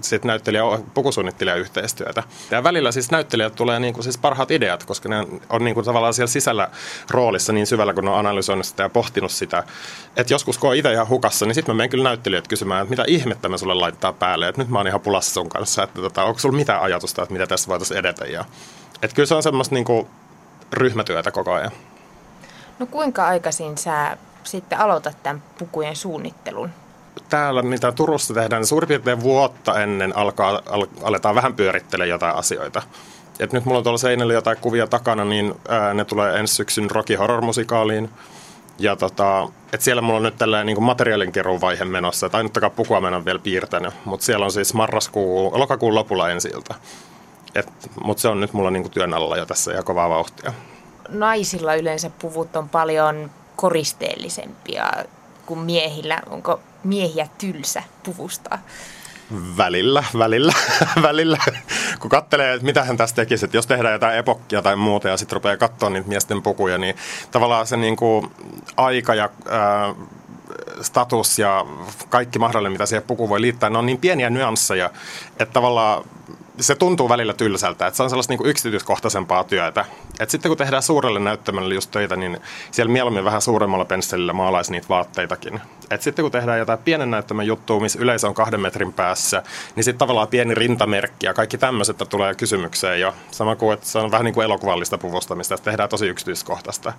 sit 0.00 0.24
näyttelijä, 0.24 0.62
pukusuunnittelija 0.94 1.56
yhteistyötä. 1.56 2.22
Ja 2.50 2.62
välillä 2.62 2.92
siis 2.92 3.10
näyttelijät 3.10 3.54
tulee 3.54 3.80
niin 3.80 3.94
kuin 3.94 4.04
siis 4.04 4.18
parhaat 4.18 4.50
ideat, 4.50 4.84
koska 4.84 5.08
ne 5.08 5.26
on 5.48 5.64
niin 5.64 5.74
kuin 5.74 5.86
tavallaan 5.86 6.14
siellä 6.14 6.30
sisällä 6.30 6.68
roolissa 7.10 7.52
niin 7.52 7.66
syvällä, 7.66 7.94
kun 7.94 8.04
ne 8.04 8.10
on 8.10 8.18
analysoinut 8.18 8.66
sitä 8.66 8.82
ja 8.82 8.88
pohtinut 8.88 9.30
sitä. 9.30 9.64
Että 10.16 10.34
joskus 10.34 10.58
kun 10.58 10.70
on 10.70 10.76
itse 10.76 10.92
ihan 10.92 11.08
hukassa, 11.08 11.46
niin 11.46 11.54
sitten 11.54 11.74
mä 11.74 11.76
menen 11.76 11.90
kyllä 11.90 12.04
näyttelijät 12.04 12.48
kysymään, 12.48 12.82
että 12.82 12.90
mitä 12.90 13.04
ihmettä 13.06 13.48
me 13.48 13.58
sulle 13.58 13.74
laittaa 13.74 14.12
päälle. 14.12 14.48
Että 14.48 14.60
nyt 14.60 14.68
mä 14.68 14.78
oon 14.78 14.86
ihan 14.86 15.00
pulassa 15.00 15.34
sun 15.34 15.48
kanssa, 15.48 15.82
että 15.82 16.00
tota, 16.00 16.24
onko 16.24 16.38
sulla 16.38 16.56
mitään 16.56 16.82
ajatusta, 16.82 17.22
että 17.22 17.32
mitä 17.32 17.46
tässä 17.46 17.68
voitaisiin 17.68 17.98
edetä. 17.98 18.24
Ja, 18.24 18.44
että 19.02 19.14
kyllä 19.14 19.26
se 19.26 19.34
on 19.34 19.42
semmoista 19.42 19.74
niin 19.74 20.06
ryhmätyötä 20.72 21.30
koko 21.30 21.52
ajan. 21.52 21.72
No 22.78 22.86
kuinka 22.86 23.26
aikaisin 23.26 23.78
sä 23.78 24.16
sitten 24.44 24.78
aloitat 24.78 25.22
tämän 25.22 25.42
pukujen 25.58 25.96
suunnittelun? 25.96 26.70
Täällä, 27.28 27.62
mitä 27.62 27.92
Turussa 27.92 28.34
tehdään, 28.34 28.60
niin 28.60 28.66
suurin 28.66 28.88
piirtein 28.88 29.20
vuotta 29.20 29.82
ennen 29.82 30.16
alkaa, 30.16 30.60
al, 30.70 30.86
aletaan 31.02 31.34
vähän 31.34 31.54
pyörittelemään 31.54 32.08
jotain 32.08 32.36
asioita. 32.36 32.82
Et 33.40 33.52
nyt 33.52 33.64
mulla 33.64 33.78
on 33.78 33.84
tuolla 33.84 33.98
seinällä 33.98 34.32
jotain 34.32 34.58
kuvia 34.60 34.86
takana, 34.86 35.24
niin 35.24 35.54
ää, 35.68 35.94
ne 35.94 36.04
tulee 36.04 36.38
ensi 36.38 36.54
syksyn 36.54 36.90
Rocky 36.90 37.14
Horror-musikaaliin. 37.14 38.10
Ja 38.78 38.96
tota, 38.96 39.48
et 39.72 39.80
siellä 39.80 40.02
mulla 40.02 40.16
on 40.16 40.22
nyt 40.22 40.38
tällainen 40.38 40.66
niin 40.66 40.82
materiaalinkeruun 40.82 41.60
vaihe 41.60 41.84
menossa, 41.84 42.26
että 42.26 42.38
ainuttakaan 42.38 42.72
pukua 42.72 43.00
mä 43.00 43.08
en 43.08 43.14
ole 43.14 43.24
vielä 43.24 43.38
piirtänyt, 43.38 43.94
mutta 44.04 44.26
siellä 44.26 44.44
on 44.44 44.52
siis 44.52 44.74
marraskuu, 44.74 45.52
lokakuun 45.54 45.94
lopulla 45.94 46.30
ensiltä. 46.30 46.74
Mutta 48.04 48.20
se 48.20 48.28
on 48.28 48.40
nyt 48.40 48.52
mulla 48.52 48.70
niin 48.70 48.90
työn 48.90 49.14
alla 49.14 49.36
jo 49.36 49.46
tässä 49.46 49.72
ja 49.72 49.82
kovaa 49.82 50.08
vauhtia. 50.08 50.52
Naisilla 51.08 51.74
yleensä 51.74 52.10
puvut 52.18 52.56
on 52.56 52.68
paljon 52.68 53.30
koristeellisempia 53.56 54.92
kuin 55.46 55.60
miehillä. 55.60 56.22
Onko 56.30 56.60
miehiä 56.84 57.28
tylsä 57.38 57.82
puvusta? 58.02 58.58
Välillä, 59.56 60.04
välillä, 60.18 60.52
välillä. 61.02 61.38
Kun 62.00 62.10
katselee, 62.10 62.54
että 62.54 62.64
mitä 62.64 62.84
hän 62.84 62.96
tässä 62.96 63.16
tekisi, 63.16 63.44
että 63.44 63.56
jos 63.56 63.66
tehdään 63.66 63.92
jotain 63.92 64.18
epokkia 64.18 64.62
tai 64.62 64.76
muuta 64.76 65.08
ja 65.08 65.16
sitten 65.16 65.34
rupeaa 65.36 65.56
katsoa 65.56 65.90
niitä 65.90 66.08
miesten 66.08 66.42
pukuja, 66.42 66.78
niin 66.78 66.96
tavallaan 67.30 67.66
se 67.66 67.76
niin 67.76 67.96
kuin 67.96 68.30
aika 68.76 69.14
ja 69.14 69.30
ää, 69.48 69.94
status 70.80 71.38
ja 71.38 71.66
kaikki 72.08 72.38
mahdollinen, 72.38 72.72
mitä 72.72 72.86
siihen 72.86 73.02
pukuun 73.06 73.28
voi 73.28 73.40
liittää, 73.40 73.70
ne 73.70 73.78
on 73.78 73.86
niin 73.86 73.98
pieniä 73.98 74.30
nyansseja, 74.30 74.90
että 75.38 75.52
tavallaan 75.52 76.04
se 76.60 76.74
tuntuu 76.74 77.08
välillä 77.08 77.34
tylsältä, 77.34 77.86
että 77.86 77.96
se 77.96 78.02
on 78.02 78.10
sellaista 78.10 78.32
niin 78.32 78.46
yksityiskohtaisempaa 78.46 79.44
työtä. 79.44 79.84
Et 80.20 80.30
sitten 80.30 80.50
kun 80.50 80.58
tehdään 80.58 80.82
suurelle 80.82 81.20
näyttämölle 81.20 81.74
just 81.74 81.90
töitä, 81.90 82.16
niin 82.16 82.40
siellä 82.70 82.92
mieluummin 82.92 83.24
vähän 83.24 83.42
suuremmalla 83.42 83.84
pensselillä 83.84 84.32
maalaisi 84.32 84.72
niitä 84.72 84.88
vaatteitakin. 84.88 85.60
Et 85.90 86.02
sitten 86.02 86.22
kun 86.22 86.32
tehdään 86.32 86.58
jotain 86.58 86.78
pienen 86.78 87.10
näyttämön 87.10 87.46
juttua, 87.46 87.80
missä 87.80 87.98
yleisö 88.02 88.26
on 88.26 88.34
kahden 88.34 88.60
metrin 88.60 88.92
päässä, 88.92 89.42
niin 89.76 89.84
sitten 89.84 89.98
tavallaan 89.98 90.28
pieni 90.28 90.54
rintamerkki 90.54 91.26
ja 91.26 91.34
kaikki 91.34 91.58
tämmöiset 91.58 91.96
tulee 92.08 92.34
kysymykseen 92.34 93.00
jo. 93.00 93.14
Sama 93.30 93.56
kuin, 93.56 93.74
että 93.74 93.86
se 93.86 93.98
on 93.98 94.10
vähän 94.10 94.24
niin 94.24 94.34
kuin 94.34 94.44
elokuvallista 94.44 94.98
puvustamista, 94.98 95.54
että 95.54 95.70
tehdään 95.70 95.88
tosi 95.88 96.06
yksityiskohtaista. 96.06 96.92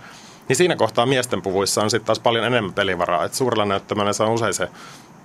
Niin 0.48 0.56
siinä 0.56 0.76
kohtaa 0.76 1.06
miesten 1.06 1.42
puvuissa 1.42 1.82
on 1.82 1.90
sitten 1.90 2.06
taas 2.06 2.20
paljon 2.20 2.46
enemmän 2.46 2.74
pelivaraa. 2.74 3.26
Et 3.26 3.34
suurella 3.34 3.66
näyttämällä 3.66 4.14
se 4.14 4.24
on 4.24 4.30
usein 4.30 4.54
se 4.54 4.70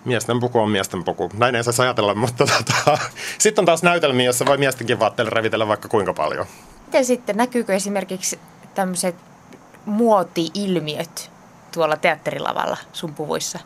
miesten 0.04 0.40
puku 0.40 0.58
on 0.58 0.70
miesten 0.70 1.04
puku. 1.04 1.30
Näin 1.38 1.54
ei 1.54 1.64
saisi 1.64 1.82
ajatella, 1.82 2.14
mutta 2.14 2.46
tota, 2.46 2.98
sitten 3.38 3.62
on 3.62 3.66
taas 3.66 3.82
näytelmiä, 3.82 4.26
jossa 4.26 4.46
voi 4.46 4.58
miestenkin 4.58 5.00
vaatteille 5.00 5.30
revitellä 5.30 5.68
vaikka 5.68 5.88
kuinka 5.88 6.14
paljon. 6.14 6.46
Miten 6.86 7.04
sitten, 7.04 7.36
näkyykö 7.36 7.74
esimerkiksi 7.74 8.38
tämmöiset 8.74 9.16
muoti-ilmiöt 9.84 11.30
tuolla 11.72 11.96
teatterilavalla 11.96 12.76
sun 12.92 13.14
puvuissa? 13.14 13.58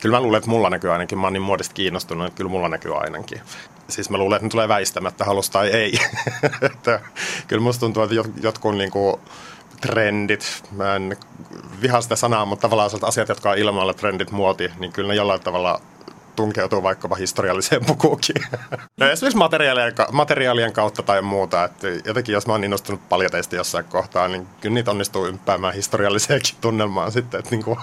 Kyllä 0.00 0.16
mä 0.16 0.22
luulen, 0.22 0.38
että 0.38 0.50
mulla 0.50 0.70
näkyy 0.70 0.92
ainakin. 0.92 1.18
Mä 1.18 1.26
oon 1.26 1.32
niin 1.32 1.42
muodista 1.42 1.74
kiinnostunut, 1.74 2.26
että 2.26 2.36
kyllä 2.36 2.50
mulla 2.50 2.68
näkyy 2.68 2.96
ainakin. 2.96 3.40
Siis 3.88 4.10
mä 4.10 4.18
luulen, 4.18 4.36
että 4.36 4.46
ne 4.46 4.50
tulee 4.50 4.68
väistämättä, 4.68 5.24
halus 5.24 5.50
tai 5.50 5.68
ei. 5.68 5.98
että, 6.72 7.00
kyllä 7.48 7.62
musta 7.62 7.80
tuntuu, 7.80 8.02
että 8.02 8.14
jotkut 8.42 8.74
niin 8.74 8.90
kuin, 8.90 9.16
trendit, 9.80 10.62
mä 10.72 10.96
en 10.96 11.16
vihaa 11.82 12.00
sitä 12.00 12.16
sanaa, 12.16 12.44
mutta 12.44 12.62
tavallaan 12.62 12.90
asiat, 13.02 13.28
jotka 13.28 13.50
on 13.50 13.58
ilmalla, 13.58 13.94
trendit, 13.94 14.30
muoti, 14.30 14.70
niin 14.78 14.92
kyllä 14.92 15.08
ne 15.08 15.14
jollain 15.14 15.40
tavalla 15.40 15.80
tunkeutuu 16.36 16.82
vaikkapa 16.82 17.16
historialliseen 17.16 17.86
pukuukin. 17.86 18.36
no 18.96 19.06
esimerkiksi 19.08 19.38
materiaalien, 19.38 19.92
materiaalien 20.12 20.72
kautta 20.72 21.02
tai 21.02 21.22
muuta. 21.22 21.64
Että 21.64 21.88
jotenkin 22.04 22.32
jos 22.32 22.46
mä 22.46 22.52
oon 22.52 22.64
innostunut 22.64 23.08
paljateista 23.08 23.56
jossain 23.56 23.84
kohtaa, 23.84 24.28
niin 24.28 24.46
kyllä 24.60 24.74
niitä 24.74 24.90
onnistuu 24.90 25.26
ympäämään 25.26 25.74
historialliseenkin 25.74 26.56
tunnelmaan 26.60 27.12
sitten. 27.12 27.38
Että 27.38 27.50
niinku. 27.50 27.78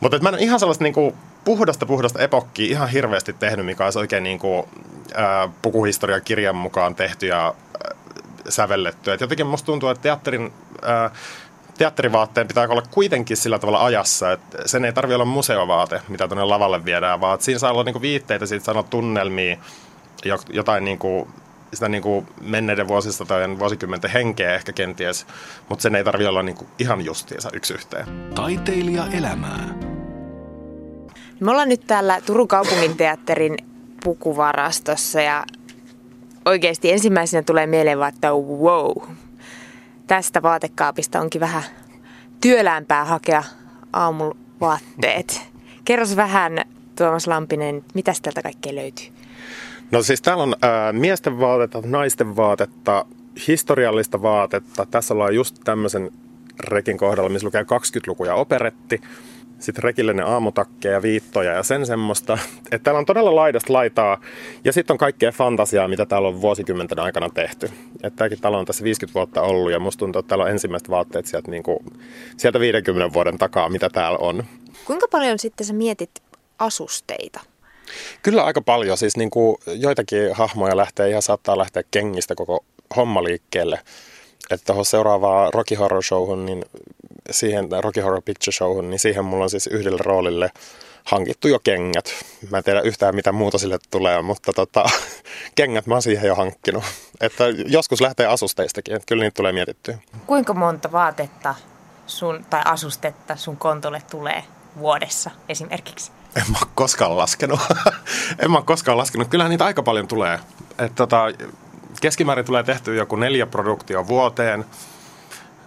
Mutta 0.00 0.18
mä 0.18 0.28
en 0.28 0.38
ihan 0.38 0.60
sellaista 0.60 0.84
niinku 0.84 1.14
puhdasta 1.44 1.86
puhdasta 1.86 2.22
epokkia 2.22 2.70
ihan 2.70 2.88
hirveästi 2.88 3.32
tehnyt, 3.32 3.66
mikä 3.66 3.84
olisi 3.84 3.98
oikein 3.98 4.22
niinku, 4.22 4.68
ää, 5.14 5.48
pukuhistorian 5.62 6.22
kirjan 6.24 6.56
mukaan 6.56 6.94
tehty 6.94 7.26
ja 7.26 7.54
sävelletty. 8.48 9.12
Et 9.12 9.20
jotenkin 9.20 9.46
musta 9.46 9.66
tuntuu, 9.66 9.88
että 9.88 10.02
teatterin, 10.02 10.52
ää, 10.84 11.10
teatterivaatteen 11.78 12.48
pitää 12.48 12.68
olla 12.68 12.82
kuitenkin 12.90 13.36
sillä 13.36 13.58
tavalla 13.58 13.84
ajassa, 13.84 14.32
että 14.32 14.58
sen 14.66 14.84
ei 14.84 14.92
tarvitse 14.92 15.14
olla 15.14 15.24
museovaate, 15.24 16.00
mitä 16.08 16.28
tuonne 16.28 16.44
lavalle 16.44 16.84
viedään, 16.84 17.20
vaan 17.20 17.40
siinä 17.40 17.58
saa 17.58 17.70
olla 17.70 17.84
niinku 17.84 18.00
viitteitä, 18.00 18.46
siitä 18.46 18.64
saa 18.64 18.72
olla 18.72 18.82
tunnelmia, 18.82 19.56
jotain 20.50 20.84
niinku, 20.84 21.28
sitä 21.74 21.88
niinku 21.88 22.26
menneiden 22.40 22.88
vuosista 22.88 23.24
tai 23.24 23.58
vuosikymmenten 23.58 24.10
henkeä 24.10 24.54
ehkä 24.54 24.72
kenties, 24.72 25.26
mutta 25.68 25.82
sen 25.82 25.94
ei 25.94 26.04
tarvitse 26.04 26.28
olla 26.28 26.42
niinku 26.42 26.66
ihan 26.78 27.04
justiinsa 27.04 27.50
yksi 27.52 27.74
yhteen. 27.74 28.06
Taiteilija 28.34 29.06
elämää. 29.12 29.74
Me 31.40 31.50
ollaan 31.50 31.68
nyt 31.68 31.86
täällä 31.86 32.20
Turun 32.26 32.48
kaupunginteatterin 32.48 33.56
pukuvarastossa 34.04 35.20
ja 35.20 35.44
oikeasti 36.44 36.92
ensimmäisenä 36.92 37.42
tulee 37.42 37.66
mieleen 37.66 37.98
vaan, 37.98 38.14
että 38.14 38.30
wow, 38.32 38.92
tästä 40.06 40.42
vaatekaapista 40.42 41.20
onkin 41.20 41.40
vähän 41.40 41.62
työläämpää 42.40 43.04
hakea 43.04 43.42
aamuvaatteet. 43.92 45.40
Kerros 45.84 46.16
vähän, 46.16 46.58
Tuomas 46.96 47.26
Lampinen, 47.26 47.84
mitä 47.94 48.12
täältä 48.22 48.42
kaikkea 48.42 48.74
löytyy? 48.74 49.06
No 49.90 50.02
siis 50.02 50.22
täällä 50.22 50.42
on 50.42 50.56
ää, 50.62 50.92
miesten 50.92 51.40
vaatetta, 51.40 51.82
naisten 51.84 52.36
vaatetta, 52.36 53.06
historiallista 53.48 54.22
vaatetta. 54.22 54.86
Tässä 54.86 55.14
ollaan 55.14 55.34
just 55.34 55.56
tämmöisen 55.64 56.10
rekin 56.60 56.98
kohdalla, 56.98 57.28
missä 57.28 57.46
lukee 57.46 57.62
20-luku 57.62 58.24
ja 58.24 58.34
operetti 58.34 59.00
sitten 59.58 59.84
rekillinen 59.84 60.26
aamutakkeja 60.26 60.94
ja 60.94 61.02
viittoja 61.02 61.52
ja 61.52 61.62
sen 61.62 61.86
semmoista. 61.86 62.38
Että 62.64 62.78
täällä 62.78 62.98
on 62.98 63.06
todella 63.06 63.34
laidasta 63.34 63.72
laitaa 63.72 64.20
ja 64.64 64.72
sitten 64.72 64.94
on 64.94 64.98
kaikkea 64.98 65.32
fantasiaa, 65.32 65.88
mitä 65.88 66.06
täällä 66.06 66.28
on 66.28 66.40
vuosikymmenten 66.40 66.98
aikana 66.98 67.28
tehty. 67.28 67.70
Että 68.02 68.16
tämäkin 68.16 68.40
talo 68.40 68.58
on 68.58 68.64
tässä 68.64 68.84
50 68.84 69.14
vuotta 69.14 69.42
ollut 69.42 69.72
ja 69.72 69.80
musta 69.80 69.98
tuntuu, 69.98 70.20
että 70.20 70.28
täällä 70.28 70.44
on 70.44 70.50
ensimmäiset 70.50 70.90
vaatteet 70.90 71.26
sieltä, 71.26 71.50
niin 71.50 71.62
kuin, 71.62 71.78
sieltä 72.36 72.60
50 72.60 73.12
vuoden 73.12 73.38
takaa, 73.38 73.68
mitä 73.68 73.90
täällä 73.90 74.18
on. 74.18 74.44
Kuinka 74.84 75.06
paljon 75.10 75.38
sitten 75.38 75.66
sä 75.66 75.72
mietit 75.72 76.10
asusteita? 76.58 77.40
Kyllä 78.22 78.44
aika 78.44 78.62
paljon. 78.62 78.98
Siis 78.98 79.16
niin 79.16 79.30
kuin 79.30 79.56
joitakin 79.66 80.34
hahmoja 80.34 80.76
lähtee 80.76 81.10
ihan 81.10 81.22
saattaa 81.22 81.58
lähteä 81.58 81.82
kengistä 81.90 82.34
koko 82.34 82.64
homma 82.96 83.24
liikkeelle 83.24 83.78
että 84.50 84.66
tuohon 84.66 84.84
seuraavaan 84.84 85.54
Rocky 85.54 85.74
Horror 85.74 86.02
Showhun, 86.02 86.46
niin 86.46 86.64
siihen 87.30 87.68
Rocky 87.80 88.00
Horror 88.00 88.22
Picture 88.22 88.52
Showhun, 88.52 88.90
niin 88.90 88.98
siihen 88.98 89.24
mulla 89.24 89.44
on 89.44 89.50
siis 89.50 89.66
yhdelle 89.66 89.98
roolille 90.00 90.50
hankittu 91.04 91.48
jo 91.48 91.58
kengät. 91.58 92.10
Mä 92.50 92.58
en 92.58 92.64
tiedä 92.64 92.80
yhtään 92.80 93.14
mitä 93.14 93.32
muuta 93.32 93.58
sille 93.58 93.78
tulee, 93.90 94.22
mutta 94.22 94.52
tota, 94.52 94.84
kengät 95.56 95.86
mä 95.86 95.94
oon 95.94 96.02
siihen 96.02 96.28
jo 96.28 96.34
hankkinut. 96.34 96.84
Että 97.20 97.44
joskus 97.66 98.00
lähtee 98.00 98.26
asusteistakin, 98.26 98.94
että 98.94 99.06
kyllä 99.06 99.22
niitä 99.22 99.34
tulee 99.34 99.52
mietittyä. 99.52 99.98
Kuinka 100.26 100.54
monta 100.54 100.92
vaatetta 100.92 101.54
sun, 102.06 102.46
tai 102.50 102.62
asustetta 102.64 103.36
sun 103.36 103.56
kontolle 103.56 104.02
tulee 104.10 104.44
vuodessa 104.78 105.30
esimerkiksi? 105.48 106.12
En 106.36 106.50
mä 106.50 106.58
koskaan 106.74 107.16
laskenut. 107.16 107.60
en 108.42 108.50
mä 108.50 108.62
koskaan 108.62 108.98
laskenut. 108.98 109.28
Kyllähän 109.28 109.50
niitä 109.50 109.64
aika 109.64 109.82
paljon 109.82 110.08
tulee. 110.08 110.38
Et 110.78 110.94
tota, 110.94 111.24
keskimäärin 112.00 112.44
tulee 112.44 112.62
tehty 112.62 112.96
joku 112.96 113.16
neljä 113.16 113.46
produktio 113.46 114.06
vuoteen. 114.06 114.64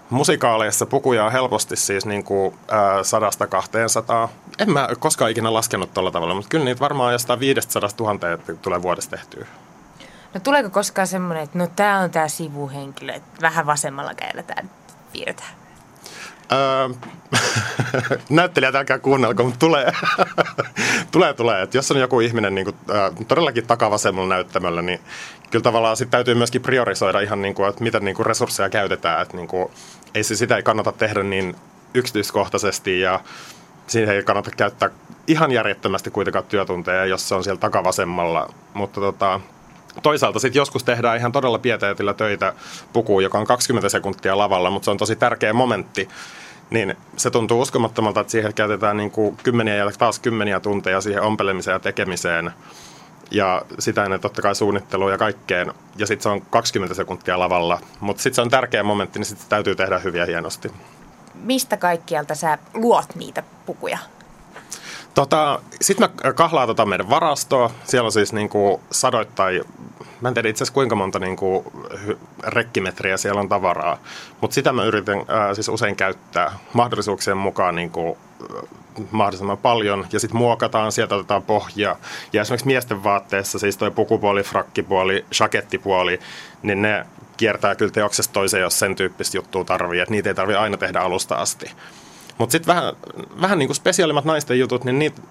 Musikaaleissa 0.10 0.86
pukuja 0.86 1.26
on 1.26 1.32
helposti 1.32 1.76
siis 1.76 2.06
niin 2.06 2.24
kuin, 2.24 2.56
ää, 2.72 3.04
sadasta 3.04 3.48
kahteen 3.48 3.90
sataa. 3.90 4.30
En 4.60 4.72
mä 4.72 4.90
koskaan 5.00 5.32
ikinä 5.32 5.54
laskenut 5.54 5.94
tuolla 5.94 6.12
tavalla, 6.12 6.34
mutta 6.34 6.50
kyllä 6.50 6.66
niitä 6.66 6.80
varmaan 6.80 7.14
jostain 7.14 7.40
viidestä 7.40 7.74
sadasta 7.74 7.98
tuhanteen 7.98 8.40
tulee 8.62 8.82
vuodessa 8.82 9.10
tehtyä. 9.10 9.46
No 10.34 10.40
tuleeko 10.40 10.70
koskaan 10.70 11.08
semmoinen, 11.08 11.44
että 11.44 11.58
no 11.58 11.68
tämä 11.76 12.00
on 12.00 12.12
tämä 12.12 12.28
sivuhenkilö, 12.28 13.14
että 13.14 13.42
vähän 13.42 13.66
vasemmalla 13.66 14.14
kädellä 14.14 14.44
tämä 14.44 14.70
piirretään? 15.14 15.67
Öö, 16.52 16.90
näyttelijät 18.30 18.76
älkää 18.76 19.00
kuunnelko, 19.00 19.44
mutta 19.44 19.60
tulee. 19.60 19.92
tulee, 21.12 21.34
tulee. 21.34 21.62
Et 21.62 21.74
jos 21.74 21.92
on 21.92 22.00
joku 22.00 22.20
ihminen 22.20 22.56
niin 22.56 22.66
kuin, 22.66 22.76
äh, 22.92 23.12
todellakin 23.28 23.68
takavasemmalla 23.68 24.36
näyttämällä, 24.36 24.82
niin 24.82 25.00
kyllä 25.52 25.64
tavallaan 25.64 25.98
sit 25.98 26.10
täytyy 26.10 26.36
myöskin 26.36 26.62
priorisoida 26.62 27.20
ihan, 27.20 27.42
niin 27.42 27.56
kuin, 27.56 27.70
että 27.70 27.84
miten 27.84 28.06
niin 28.06 28.16
kuin 28.16 28.26
resursseja 28.26 28.70
käytetään. 28.70 29.22
Et, 29.22 29.34
niin 29.34 29.48
kuin, 29.48 29.72
ei 30.16 30.24
se 30.24 30.36
sitä 30.36 30.56
ei 30.56 30.64
kannata 30.64 30.92
tehdä 30.92 31.24
niin 31.24 31.56
yksityiskohtaisesti 31.94 33.00
ja 33.00 33.20
siihen 33.88 34.16
ei 34.16 34.24
kannata 34.24 34.52
käyttää 34.58 34.90
ihan 35.28 35.52
järjettömästi 35.52 36.12
kuitenkaan 36.12 36.46
työtunteja, 36.46 37.06
jos 37.06 37.30
se 37.30 37.36
on 37.36 37.44
siellä 37.44 37.60
takavasemmalla. 37.60 38.54
Mutta 38.74 39.02
tota, 39.02 39.40
toisaalta 40.04 40.40
sitten 40.40 40.60
joskus 40.60 40.84
tehdään 40.84 41.18
ihan 41.18 41.32
todella 41.32 41.60
pieteetillä 41.60 42.14
töitä 42.14 42.54
pukuun, 42.94 43.24
joka 43.24 43.38
on 43.38 43.48
20 43.48 43.90
sekuntia 43.90 44.38
lavalla, 44.38 44.70
mutta 44.70 44.86
se 44.86 44.92
on 44.92 44.98
tosi 44.98 45.16
tärkeä 45.16 45.54
momentti. 45.54 46.10
Niin 46.70 46.98
se 47.18 47.30
tuntuu 47.30 47.62
uskomattomalta, 47.62 48.20
että 48.20 48.32
siihen 48.32 48.54
käytetään 48.54 48.98
niin 48.98 49.12
kuin 49.12 49.38
kymmeniä 49.38 49.76
ja 49.76 49.92
taas 49.98 50.20
kymmeniä 50.20 50.60
tunteja 50.60 51.02
siihen 51.02 51.22
ompelemiseen 51.22 51.76
ja 51.76 51.80
tekemiseen. 51.80 52.52
Ja 53.32 53.62
sitä 53.80 54.04
ennen 54.04 54.20
totta 54.20 54.42
kai 54.42 54.56
suunnitteluun 54.56 55.12
ja 55.12 55.18
kaikkeen. 55.18 55.74
Ja 55.98 56.08
sitten 56.08 56.24
se 56.24 56.30
on 56.30 56.42
20 56.42 56.96
sekuntia 56.96 57.40
lavalla. 57.40 57.80
Mutta 58.00 58.24
sitten 58.24 58.36
se 58.36 58.42
on 58.42 58.50
tärkeä 58.50 58.84
momentti, 58.84 59.20
niin 59.20 59.26
sitten 59.26 59.50
täytyy 59.50 59.76
tehdä 59.76 60.00
hyviä 60.00 60.26
hienosti. 60.26 60.72
Mistä 61.36 61.78
kaikkialta 61.78 62.36
sä 62.36 62.58
luot 62.74 63.16
niitä 63.16 63.44
pukuja? 63.66 63.98
Tota, 65.18 65.60
Sitten 65.82 66.10
mä 66.24 66.34
kahlaan 66.34 66.68
tota 66.68 66.86
meidän 66.86 67.10
varastoa. 67.10 67.72
Siellä 67.84 68.06
on 68.06 68.12
siis 68.12 68.34
niinku 68.34 68.82
sadoittain 68.92 69.64
mä 70.22 70.28
en 70.28 70.34
tiedä 70.34 70.50
itse 70.50 70.64
asiassa 70.64 70.74
kuinka 70.74 70.96
monta 70.96 71.20
niin 71.20 71.36
kuin, 71.36 71.66
rekkimetriä 72.44 73.18
siellä 73.18 73.42
on 73.42 73.50
tavaraa, 73.50 73.98
mutta 74.42 74.56
sitä 74.56 74.74
mä 74.74 74.84
yritän 74.84 75.26
ää, 75.28 75.54
siis 75.54 75.70
usein 75.70 75.96
käyttää 75.96 76.60
mahdollisuuksien 76.74 77.38
mukaan 77.38 77.76
niin 77.76 77.90
kuin, 77.90 78.18
mahdollisimman 79.12 79.58
paljon 79.58 80.08
ja 80.14 80.20
sitten 80.20 80.38
muokataan, 80.38 80.92
sieltä 80.92 81.16
otetaan 81.16 81.44
pohja. 81.44 81.96
Ja 82.34 82.42
esimerkiksi 82.42 82.68
miesten 82.68 83.04
vaatteessa, 83.04 83.60
siis 83.60 83.78
toi 83.78 83.92
pukupuoli, 83.92 84.44
frakkipuoli, 84.44 85.26
shakettipuoli, 85.34 86.20
niin 86.64 86.82
ne 86.82 87.06
kiertää 87.38 87.76
kyllä 87.76 87.92
teoksesta 87.92 88.34
toiseen, 88.34 88.62
jos 88.62 88.80
sen 88.80 88.96
tyyppistä 88.96 89.38
juttua 89.38 89.64
tarvii, 89.64 90.00
että 90.00 90.12
niitä 90.12 90.30
ei 90.30 90.36
tarvitse 90.36 90.60
aina 90.60 90.78
tehdä 90.78 91.00
alusta 91.00 91.36
asti. 91.36 91.72
Mutta 92.38 92.52
sitten 92.52 92.76
vähän, 92.76 92.94
vähän 93.42 93.60
niin 93.60 93.68
kuin 93.68 93.76
spesiaalimmat 93.76 94.26
naisten 94.26 94.60
jutut, 94.60 94.84
niin 94.84 95.00
niitä, 95.00 95.22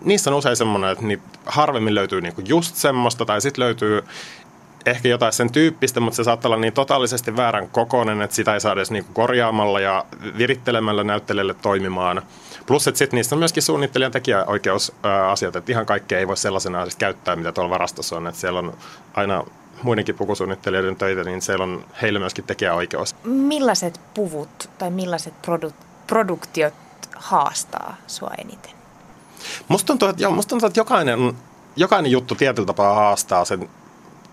niissä 0.00 0.30
on 0.30 0.36
usein 0.36 0.56
semmoinen, 0.56 0.90
että 0.90 1.04
niitä 1.04 1.22
harvemmin 1.46 1.94
löytyy 1.94 2.20
niinku 2.20 2.42
just 2.44 2.76
semmoista, 2.76 3.24
tai 3.24 3.40
sitten 3.40 3.64
löytyy 3.64 4.04
ehkä 4.86 5.08
jotain 5.08 5.32
sen 5.32 5.52
tyyppistä, 5.52 6.00
mutta 6.00 6.16
se 6.16 6.24
saattaa 6.24 6.48
olla 6.48 6.60
niin 6.60 6.72
totaalisesti 6.72 7.36
väärän 7.36 7.68
kokoinen, 7.68 8.22
että 8.22 8.36
sitä 8.36 8.54
ei 8.54 8.60
saa 8.60 8.72
edes 8.72 8.90
niinku 8.90 9.12
korjaamalla 9.12 9.80
ja 9.80 10.04
virittelemällä 10.38 11.04
näyttelijälle 11.04 11.54
toimimaan. 11.54 12.22
Plus, 12.66 12.88
että 12.88 12.98
sitten 12.98 13.16
niissä 13.16 13.34
on 13.34 13.38
myöskin 13.38 13.62
suunnittelijan 13.62 14.12
tekijäoikeusasiat, 14.12 15.56
että 15.56 15.72
ihan 15.72 15.86
kaikkea 15.86 16.18
ei 16.18 16.28
voi 16.28 16.36
sellaisena 16.36 16.82
siis 16.82 16.96
käyttää, 16.96 17.36
mitä 17.36 17.52
tuolla 17.52 17.70
varastossa 17.70 18.16
on. 18.16 18.26
Että 18.26 18.40
siellä 18.40 18.58
on 18.58 18.74
aina 19.14 19.44
muidenkin 19.82 20.14
pukusuunnittelijoiden 20.14 20.96
töitä, 20.96 21.24
niin 21.24 21.42
siellä 21.42 21.62
on 21.62 21.84
heille 22.02 22.18
myöskin 22.18 22.44
tekijäoikeus. 22.44 23.16
Millaiset 23.24 24.00
puvut 24.14 24.70
tai 24.78 24.90
millaiset 24.90 25.34
produ- 25.46 25.87
produktiot 26.08 26.74
haastaa 27.16 27.96
sua 28.06 28.30
eniten? 28.38 28.72
Musta 29.68 29.86
tuntuu, 29.86 30.08
että, 30.08 30.22
joo, 30.22 30.32
musta 30.32 30.50
tuntuu, 30.50 30.66
että 30.66 30.80
jokainen, 30.80 31.18
jokainen 31.76 32.12
juttu 32.12 32.34
tietyllä 32.34 32.66
tapaa 32.66 32.94
haastaa 32.94 33.44
sen, 33.44 33.70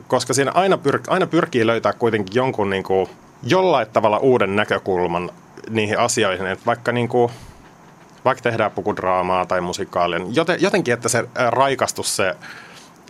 koska 0.07 0.33
siinä 0.33 0.51
aina, 0.51 0.77
pyr, 0.77 0.99
aina 1.07 1.27
pyrkii 1.27 1.67
löytää 1.67 1.93
kuitenkin 1.93 2.35
jonkun 2.35 2.69
niin 2.69 2.83
kuin, 2.83 3.09
jollain 3.43 3.87
tavalla 3.89 4.17
uuden 4.17 4.55
näkökulman 4.55 5.31
niihin 5.69 5.99
asioihin. 5.99 6.47
Että 6.47 6.65
vaikka, 6.65 6.91
niin 6.91 7.09
kuin, 7.09 7.31
vaikka 8.25 8.41
tehdään 8.41 8.71
pukudraamaa 8.71 9.45
tai 9.45 9.61
musikaalia, 9.61 10.19
niin 10.19 10.35
joten, 10.35 10.61
jotenkin, 10.61 10.93
että 10.93 11.09
se 11.09 11.29
raikastus 11.49 12.15
se 12.15 12.35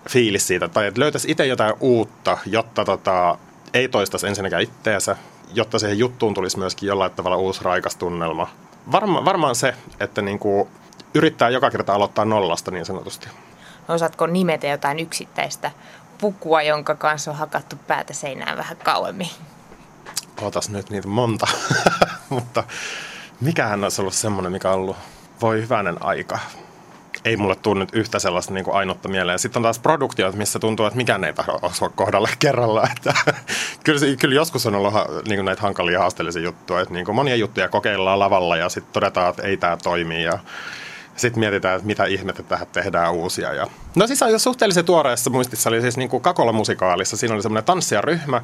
fiilis 0.09 0.47
siitä, 0.47 0.67
tai 0.67 0.87
että 0.87 0.99
löytäisi 0.99 1.31
itse 1.31 1.45
jotain 1.45 1.73
uutta, 1.79 2.37
jotta 2.45 2.85
tota, 2.85 3.37
ei 3.73 3.87
toistaisi 3.87 4.27
ensinnäkään 4.27 4.63
itteensä, 4.63 5.15
jotta 5.53 5.79
siihen 5.79 5.99
juttuun 5.99 6.33
tulisi 6.33 6.59
myöskin 6.59 6.87
jollain 6.87 7.11
tavalla 7.11 7.37
uusi 7.37 7.63
raikas 7.63 7.95
tunnelma. 7.95 8.47
Varma, 8.91 9.25
varmaan 9.25 9.55
se, 9.55 9.73
että 9.99 10.21
niin 10.21 10.39
kuin 10.39 10.69
yrittää 11.13 11.49
joka 11.49 11.69
kerta 11.71 11.93
aloittaa 11.93 12.25
nollasta 12.25 12.71
niin 12.71 12.85
sanotusti. 12.85 13.27
Osaatko 13.87 14.27
nimetä 14.27 14.67
jotain 14.67 14.99
yksittäistä 14.99 15.71
pukua, 16.17 16.61
jonka 16.61 16.95
kanssa 16.95 17.31
on 17.31 17.37
hakattu 17.37 17.75
päätä 17.87 18.13
seinään 18.13 18.57
vähän 18.57 18.77
kauemmin? 18.77 19.29
Otas 20.41 20.69
nyt 20.69 20.89
niitä 20.89 21.07
monta, 21.07 21.47
mutta 22.29 22.63
mikähän 23.41 23.83
olisi 23.83 24.01
ollut 24.01 24.13
semmoinen, 24.13 24.51
mikä 24.51 24.69
on 24.69 24.75
ollut, 24.75 24.97
voi 25.41 25.61
hyvänen 25.61 26.05
aika 26.05 26.39
ei 27.25 27.37
mulle 27.37 27.55
tule 27.55 27.79
nyt 27.79 27.89
yhtä 27.93 28.19
sellaista 28.19 28.53
niin 28.53 28.63
kuin 28.63 28.75
ainutta 28.75 29.09
mieleen. 29.09 29.39
Sitten 29.39 29.59
on 29.59 29.63
taas 29.63 29.79
produktiot, 29.79 30.35
missä 30.35 30.59
tuntuu, 30.59 30.85
että 30.85 30.97
mikään 30.97 31.23
ei 31.23 31.33
tahdo 31.33 31.59
osua 31.61 31.89
kohdalle 31.89 32.29
kerralla. 32.39 32.87
Että, 32.97 33.13
kyllä, 33.85 33.99
kyllä 34.19 34.35
joskus 34.35 34.65
on 34.65 34.75
ollut 34.75 34.93
niin 35.27 35.37
kuin 35.37 35.45
näitä 35.45 35.61
hankalia 35.61 35.99
haasteellisia 35.99 36.41
juttuja. 36.41 36.81
Että 36.81 36.93
niin 36.93 37.05
kuin 37.05 37.15
monia 37.15 37.35
juttuja 37.35 37.69
kokeillaan 37.69 38.19
lavalla 38.19 38.57
ja 38.57 38.69
sitten 38.69 38.93
todetaan, 38.93 39.29
että 39.29 39.43
ei 39.43 39.57
tämä 39.57 39.77
toimi. 39.77 40.23
Ja 40.23 40.39
sitten 41.15 41.39
mietitään, 41.39 41.75
että 41.75 41.87
mitä 41.87 42.05
ihmettä 42.05 42.43
tähän 42.43 42.67
tehdään 42.71 43.13
uusia. 43.13 43.53
Ja... 43.53 43.67
No 43.95 44.07
siis 44.07 44.21
jo 44.31 44.39
suhteellisen 44.39 44.85
tuoreessa 44.85 45.29
muistissa 45.29 45.69
oli 45.69 45.81
siis 45.81 45.97
niin 45.97 46.09
kuin 46.09 46.23
Kakola-musikaalissa. 46.23 47.17
Siinä 47.17 47.35
oli 47.35 47.41
semmoinen 47.41 47.63
tanssijaryhmä, 47.63 48.41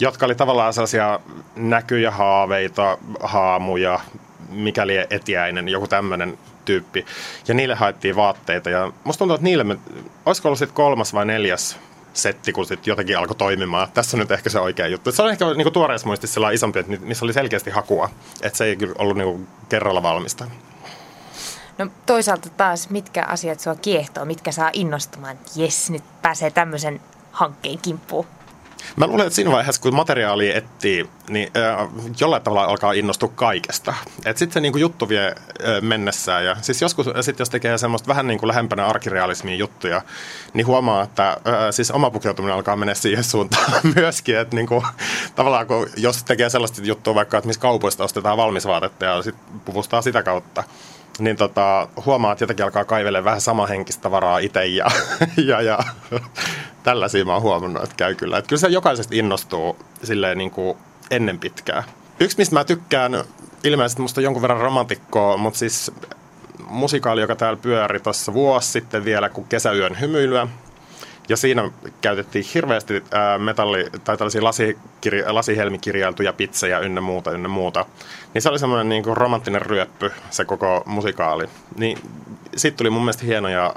jotka 0.00 0.26
oli 0.26 0.34
tavallaan 0.34 0.72
sellaisia 0.72 1.20
näkyjä, 1.56 2.10
haaveita, 2.10 2.98
haamuja, 3.20 4.00
mikäli 4.48 5.06
etiäinen, 5.10 5.68
joku 5.68 5.86
tämmöinen 5.86 6.38
tyyppi. 6.64 7.06
Ja 7.48 7.54
niille 7.54 7.74
haettiin 7.74 8.16
vaatteita. 8.16 8.70
Ja 8.70 8.92
musta 9.04 9.18
tuntuu, 9.18 9.34
että 9.34 9.44
niille 9.44 9.64
me, 9.64 9.78
olisiko 10.26 10.48
ollut 10.48 10.58
sitten 10.58 10.74
kolmas 10.74 11.14
vai 11.14 11.26
neljäs 11.26 11.78
setti, 12.12 12.52
kun 12.52 12.66
sitten 12.66 12.92
jotenkin 12.92 13.18
alkoi 13.18 13.36
toimimaan. 13.36 13.88
Tässä 13.94 14.16
on 14.16 14.18
nyt 14.18 14.30
ehkä 14.30 14.50
se 14.50 14.60
oikea 14.60 14.86
juttu. 14.86 15.12
Se 15.12 15.22
on 15.22 15.30
ehkä 15.30 15.44
niin 15.54 15.72
tuoreessa 15.72 16.06
muistissa 16.06 16.34
sellainen 16.34 16.54
isompi, 16.54 16.78
että 16.78 16.92
missä 17.00 17.24
oli 17.24 17.32
selkeästi 17.32 17.70
hakua. 17.70 18.10
Että 18.42 18.56
se 18.56 18.64
ei 18.64 18.76
kyllä 18.76 18.94
ollut 18.98 19.16
niin 19.16 19.48
kerralla 19.68 20.02
valmista. 20.02 20.46
No 21.78 21.86
toisaalta 22.06 22.48
taas, 22.48 22.90
mitkä 22.90 23.24
asiat 23.24 23.60
sua 23.60 23.74
kiehtoo, 23.74 24.24
mitkä 24.24 24.52
saa 24.52 24.70
innostumaan, 24.72 25.38
jes, 25.56 25.90
nyt 25.90 26.04
pääsee 26.22 26.50
tämmöisen 26.50 27.00
hankkeen 27.32 27.78
kimppuun? 27.78 28.26
Mä 28.96 29.06
luulen, 29.06 29.26
että 29.26 29.34
siinä 29.34 29.50
vaiheessa, 29.50 29.82
kun 29.82 29.94
materiaalia 29.94 30.54
etsii, 30.54 31.10
niin 31.28 31.50
äh, 31.56 31.88
jollain 32.20 32.42
tavalla 32.42 32.64
alkaa 32.64 32.92
innostua 32.92 33.32
kaikesta. 33.34 33.94
Että 34.24 34.38
sitten 34.38 34.54
se 34.54 34.60
niin 34.60 34.72
kuin 34.72 34.80
juttu 34.80 35.08
vie 35.08 35.26
äh, 35.26 35.34
mennessään. 35.80 36.44
Ja 36.44 36.56
siis 36.60 36.82
joskus, 36.82 37.06
sit 37.20 37.38
jos 37.38 37.50
tekee 37.50 37.78
semmoista 37.78 38.08
vähän 38.08 38.26
niin 38.26 38.38
kuin 38.38 38.48
lähempänä 38.48 38.86
arkirealismiin 38.86 39.58
juttuja, 39.58 40.02
niin 40.54 40.66
huomaa, 40.66 41.02
että 41.02 41.28
äh, 41.28 41.36
siis 41.70 41.90
oma 41.90 42.10
pukeutuminen 42.10 42.54
alkaa 42.54 42.76
mennä 42.76 42.94
siihen 42.94 43.24
suuntaan 43.24 43.72
myöskin. 43.96 44.38
Että 44.38 44.56
niin 44.56 44.66
kuin, 44.66 44.86
tavallaan 45.34 45.66
kun, 45.66 45.86
jos 45.96 46.24
tekee 46.24 46.50
sellaista 46.50 46.82
juttua 46.84 47.14
vaikka, 47.14 47.38
että 47.38 47.48
missä 47.48 47.60
kaupoista 47.60 48.04
ostetaan 48.04 48.36
valmisvaatetta 48.36 49.04
ja 49.04 49.22
sitten 49.22 49.60
puvustaa 49.64 50.02
sitä 50.02 50.22
kautta, 50.22 50.64
niin 51.18 51.36
tota, 51.36 51.88
huomaa, 52.06 52.32
että 52.32 52.42
jotenkin 52.42 52.64
alkaa 52.64 52.84
kaivelemaan 52.84 53.24
vähän 53.24 53.40
samanhenkistä 53.40 54.02
tavaraa 54.02 54.38
itse 54.38 54.66
ja, 54.66 54.86
ja, 55.48 55.62
ja 55.62 55.78
tällaisia 56.82 57.24
mä 57.24 57.32
oon 57.32 57.42
huomannut, 57.42 57.82
että 57.82 57.96
käy 57.96 58.14
kyllä. 58.14 58.38
Että 58.38 58.48
kyllä 58.48 58.60
se 58.60 58.68
jokaisesta 58.68 59.14
innostuu 59.14 59.76
silleen 60.02 60.38
niin 60.38 60.50
kuin 60.50 60.78
ennen 61.10 61.38
pitkää. 61.38 61.84
Yksi, 62.20 62.38
mistä 62.38 62.54
mä 62.54 62.64
tykkään, 62.64 63.24
ilmeisesti 63.64 64.02
musta 64.02 64.20
on 64.20 64.24
jonkun 64.24 64.42
verran 64.42 64.60
romantikkoa, 64.60 65.36
mutta 65.36 65.58
siis 65.58 65.92
musikaali, 66.68 67.20
joka 67.20 67.36
täällä 67.36 67.60
pyöri 67.62 68.00
tuossa 68.00 68.34
vuosi 68.34 68.70
sitten 68.70 69.04
vielä, 69.04 69.28
kuin 69.28 69.48
Kesäyön 69.48 70.00
hymyilyä. 70.00 70.48
Ja 71.28 71.36
siinä 71.36 71.70
käytettiin 72.00 72.44
hirveästi 72.54 73.04
ää, 73.12 73.38
metalli- 73.38 73.90
tai 74.04 74.16
tällaisia 74.16 74.40
lasikirja- 74.42 75.34
lasihelmikirjailtuja 75.34 76.32
pizzejä 76.32 76.78
ynnä 76.78 77.00
muuta, 77.00 77.30
ynnä 77.30 77.48
muuta. 77.48 77.86
Niin 78.34 78.42
se 78.42 78.48
oli 78.48 78.58
semmoinen 78.58 78.88
niin 78.88 79.02
kuin 79.02 79.16
romanttinen 79.16 79.62
ryöppy, 79.62 80.12
se 80.30 80.44
koko 80.44 80.82
musikaali. 80.86 81.48
Niin 81.76 81.98
siitä 82.56 82.76
tuli 82.76 82.90
mun 82.90 83.02
mielestä 83.02 83.24
hieno 83.24 83.48
ja 83.48 83.74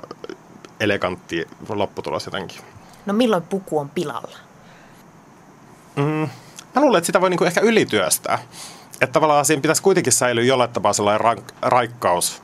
elegantti 0.79 1.47
lopputulos 1.69 2.25
jotenkin. 2.25 2.61
No 3.05 3.13
milloin 3.13 3.43
puku 3.43 3.79
on 3.79 3.89
pilalla? 3.89 4.37
Mm, 5.95 6.29
mä 6.75 6.81
luulen, 6.81 6.97
että 6.97 7.05
sitä 7.05 7.21
voi 7.21 7.29
niinku 7.29 7.45
ehkä 7.45 7.61
ylityöstää. 7.61 8.39
Että 9.01 9.13
tavallaan 9.13 9.45
siinä 9.45 9.61
pitäisi 9.61 9.81
kuitenkin 9.81 10.13
säilyä 10.13 10.43
jollain 10.43 10.69
tapaa 10.69 10.93
sellainen 10.93 11.37
rank- 11.37 11.53
raikkaus. 11.61 12.41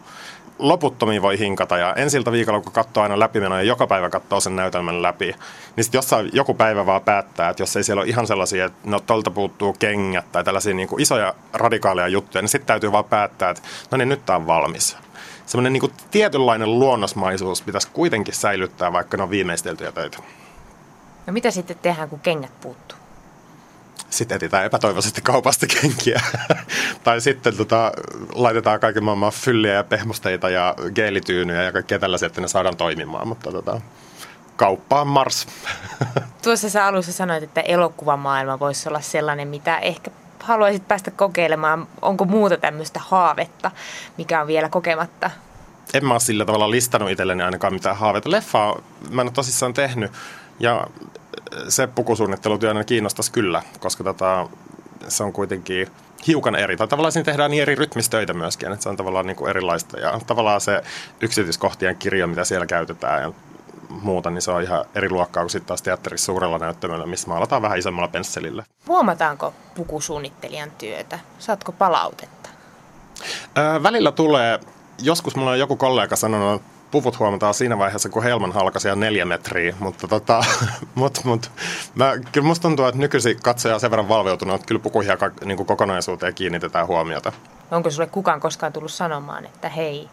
Loputtomiin 0.64 1.22
voi 1.22 1.40
hinkata 1.40 1.78
ja 1.78 1.94
ensiltä 1.94 2.32
viikolla, 2.32 2.62
kun 2.62 2.72
katsoo 2.72 3.04
aina 3.04 3.20
läpimenoja 3.20 3.62
ja 3.62 3.68
joka 3.68 3.88
päivä 3.88 4.10
katsoo 4.10 4.40
sen 4.40 4.56
näytelmän 4.56 5.02
läpi, 5.02 5.36
niin 5.76 5.84
sitten 5.84 5.98
jossain 5.98 6.30
joku 6.34 6.54
päivä 6.54 6.86
vaan 6.86 7.02
päättää, 7.02 7.50
että 7.50 7.64
jos 7.64 7.76
ei 7.76 7.84
siellä 7.84 8.02
ole 8.02 8.10
ihan 8.10 8.28
sellaisia, 8.28 8.66
että 8.66 8.90
no 8.90 9.00
tolta 9.00 9.32
puuttuu 9.32 9.74
kengät 9.74 10.32
tai 10.32 10.44
tällaisia 10.44 10.74
niin 10.74 10.88
kuin 10.88 11.02
isoja 11.02 11.34
radikaaleja 11.54 12.08
juttuja, 12.08 12.42
niin 12.42 12.50
sitten 12.50 12.68
täytyy 12.68 12.92
vaan 12.92 13.06
päättää, 13.06 13.50
että 13.50 13.62
no 13.92 13.98
niin, 13.98 14.10
nyt 14.10 14.26
tämä 14.26 14.38
on 14.38 14.48
valmis 14.48 14.98
semmoinen 15.46 15.74
niin 15.74 15.92
tietynlainen 16.12 16.80
luonnosmaisuus 16.80 17.62
pitäisi 17.62 17.88
kuitenkin 17.94 18.34
säilyttää, 18.34 18.94
vaikka 18.94 19.18
ne 19.18 19.24
on 19.24 19.30
viimeisteltyjä 19.30 19.92
töitä. 19.92 20.18
No 21.28 21.34
mitä 21.34 21.52
sitten 21.52 21.78
tehdään, 21.82 22.10
kun 22.10 22.20
kengät 22.20 22.62
puuttuu? 22.62 22.98
Sitten 24.14 24.36
etsitään 24.36 24.66
epätoivoisesti 24.66 25.22
kaupasta 25.22 25.66
kenkiä. 25.68 26.22
tai 27.04 27.22
sitten 27.22 27.58
tota, 27.58 27.92
laitetaan 28.36 28.80
kaiken 28.80 29.04
maailman 29.04 29.32
fylliä 29.32 29.74
ja 29.74 29.84
pehmusteita 29.84 30.50
ja 30.50 30.76
geelityynyjä 30.96 31.64
ja 31.64 31.72
kaikkea 31.72 32.00
tällaisia, 32.00 32.26
että 32.26 32.42
ne 32.42 32.48
saadaan 32.48 32.78
toimimaan. 32.78 33.28
Mutta 33.28 33.52
tota, 33.52 33.82
kauppaan 34.56 35.08
Mars. 35.08 35.48
Tuossa 36.44 36.70
sä 36.70 36.86
alussa 36.86 37.12
sanoit, 37.12 37.44
että 37.44 37.62
elokuvamaailma 37.62 38.60
voisi 38.60 38.90
olla 38.90 39.02
sellainen, 39.02 39.48
mitä 39.48 39.78
ehkä 39.78 40.12
haluaisit 40.40 40.88
päästä 40.88 41.12
kokeilemaan. 41.12 41.88
Onko 42.02 42.26
muuta 42.26 42.58
tämmöistä 42.58 43.00
haavetta, 43.00 43.72
mikä 44.18 44.42
on 44.42 44.48
vielä 44.48 44.70
kokematta? 44.70 45.32
En 45.94 46.06
mä 46.06 46.14
ole 46.14 46.20
sillä 46.20 46.46
tavalla 46.46 46.72
listannut 46.72 47.12
itselleni 47.12 47.44
ainakaan 47.44 47.74
mitään 47.74 47.98
haaveita. 47.98 48.32
Leffaa 48.32 48.82
mä 49.10 49.22
en 49.22 49.28
ole 49.28 49.34
tosissaan 49.34 49.74
tehnyt. 49.74 50.12
Ja 50.60 50.88
se 51.70 51.88
pukusuunnittelutyö 51.88 52.70
aina 52.70 52.84
kiinnostaisi 52.84 53.32
kyllä, 53.32 53.62
koska 53.80 54.04
tota, 54.04 54.50
se 55.08 55.24
on 55.24 55.34
kuitenkin 55.34 55.88
hiukan 56.28 56.56
eri. 56.56 56.78
Tai 56.78 56.88
tavallaan 56.88 57.12
siinä 57.12 57.26
tehdään 57.26 57.52
niin 57.52 57.62
eri 57.62 57.76
rytmistöitä 57.76 58.34
myöskin, 58.34 58.72
että 58.72 58.84
se 58.84 58.90
on 58.90 58.98
tavallaan 58.98 59.26
niin 59.26 59.36
kuin 59.36 59.50
erilaista. 59.50 60.00
Ja 60.00 60.20
tavallaan 60.28 60.62
se 60.62 60.84
yksityiskohtien 61.22 61.96
kirjo, 61.96 62.28
mitä 62.28 62.44
siellä 62.44 62.66
käytetään 62.66 63.22
ja 63.22 63.32
muuta, 63.90 64.30
niin 64.30 64.42
se 64.42 64.52
on 64.52 64.64
ihan 64.64 64.86
eri 64.96 65.10
luokkaa 65.10 65.44
kuin 65.44 65.52
sitten 65.52 65.68
taas 65.68 65.82
teatterissa 65.82 66.26
suurella 66.26 66.58
näyttämöllä, 66.58 67.06
missä 67.06 67.28
maalataan 67.28 67.62
vähän 67.62 67.80
isommalla 67.80 68.08
pensselillä. 68.08 68.64
Huomataanko 68.88 69.54
pukusuunnittelijan 69.76 70.72
työtä? 70.72 71.20
Saatko 71.40 71.72
palautetta? 71.72 72.50
Öö, 73.58 73.84
välillä 73.84 74.12
tulee, 74.12 74.60
joskus 75.02 75.36
mulla 75.36 75.52
on 75.52 75.60
joku 75.60 75.76
kollega 75.76 76.16
sanonut, 76.16 76.62
puvut 76.94 77.20
huomataan 77.20 77.54
siinä 77.54 77.78
vaiheessa, 77.78 78.10
kun 78.10 78.24
helman 78.24 78.52
halkasi 78.52 78.88
ja 78.88 78.96
neljä 78.96 79.26
metriä, 79.26 79.76
mutta 79.80 80.08
tota, 80.08 80.44
mut, 80.96 81.22
mut, 81.24 81.52
mä, 81.96 82.14
kyllä 82.32 82.48
musta 82.48 82.62
tuntuu, 82.62 82.86
että 82.86 83.00
nykyisin 83.00 83.40
katsoja 83.42 83.74
on 83.74 83.80
sen 83.80 83.92
verran 83.92 84.10
valveutunut, 84.10 84.56
että 84.56 84.68
kyllä 84.68 84.82
pukuihin 84.82 85.10
ja 85.10 85.32
niin 85.46 85.66
kokonaisuuteen 85.66 86.34
kiinnitetään 86.34 86.88
huomiota. 86.88 87.32
Onko 87.72 87.92
sulle 87.92 88.08
kukaan 88.08 88.40
koskaan 88.40 88.74
tullut 88.74 88.92
sanomaan, 88.92 89.46
että 89.46 89.70
hei, 89.70 90.10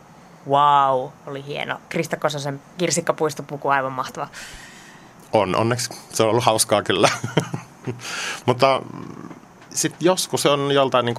wow, 0.49 1.09
oli 1.27 1.45
hieno. 1.47 1.81
Krista 1.89 2.17
Kososen 2.17 2.63
kirsikkapuistopuku 2.79 3.69
aivan 3.69 3.93
mahtava. 3.93 4.29
On, 5.33 5.57
onneksi. 5.57 5.91
Se 6.13 6.23
on 6.23 6.29
ollut 6.29 6.45
hauskaa 6.45 6.83
kyllä. 6.83 7.09
Mutta 8.47 8.83
sitten 9.75 10.07
joskus 10.07 10.47
on 10.47 10.73
joltain 10.73 11.07
niin 11.07 11.17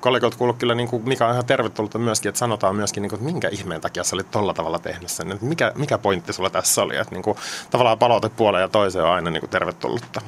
kollegoilta 0.00 0.36
kuullut 0.36 0.56
kyllä, 0.56 0.74
niin 0.74 0.88
kuin, 0.88 1.08
mikä 1.08 1.26
on 1.26 1.32
ihan 1.32 1.46
tervetullutta 1.46 1.98
myöskin, 1.98 2.28
että 2.28 2.38
sanotaan 2.38 2.76
myöskin, 2.76 3.02
niin 3.02 3.10
kuin, 3.10 3.18
että 3.18 3.32
minkä 3.32 3.48
ihmeen 3.48 3.80
takia 3.80 4.04
sä 4.04 4.16
olit 4.16 4.30
tolla 4.30 4.54
tavalla 4.54 4.78
tehnyt 4.78 5.10
sen. 5.10 5.32
Että 5.32 5.44
mikä, 5.46 5.72
mikä 5.74 5.98
pointti 5.98 6.32
sulla 6.32 6.50
tässä 6.50 6.82
oli. 6.82 6.96
Että 6.96 7.14
niin 7.14 7.22
kuin, 7.22 7.36
tavallaan 7.70 7.98
palaute 7.98 8.28
puoleen 8.28 8.62
ja 8.62 8.68
toiseen 8.68 9.04
on 9.04 9.10
aina 9.10 9.30
niin 9.30 9.40
kuin, 9.40 9.50
tervetullutta. 9.50 10.20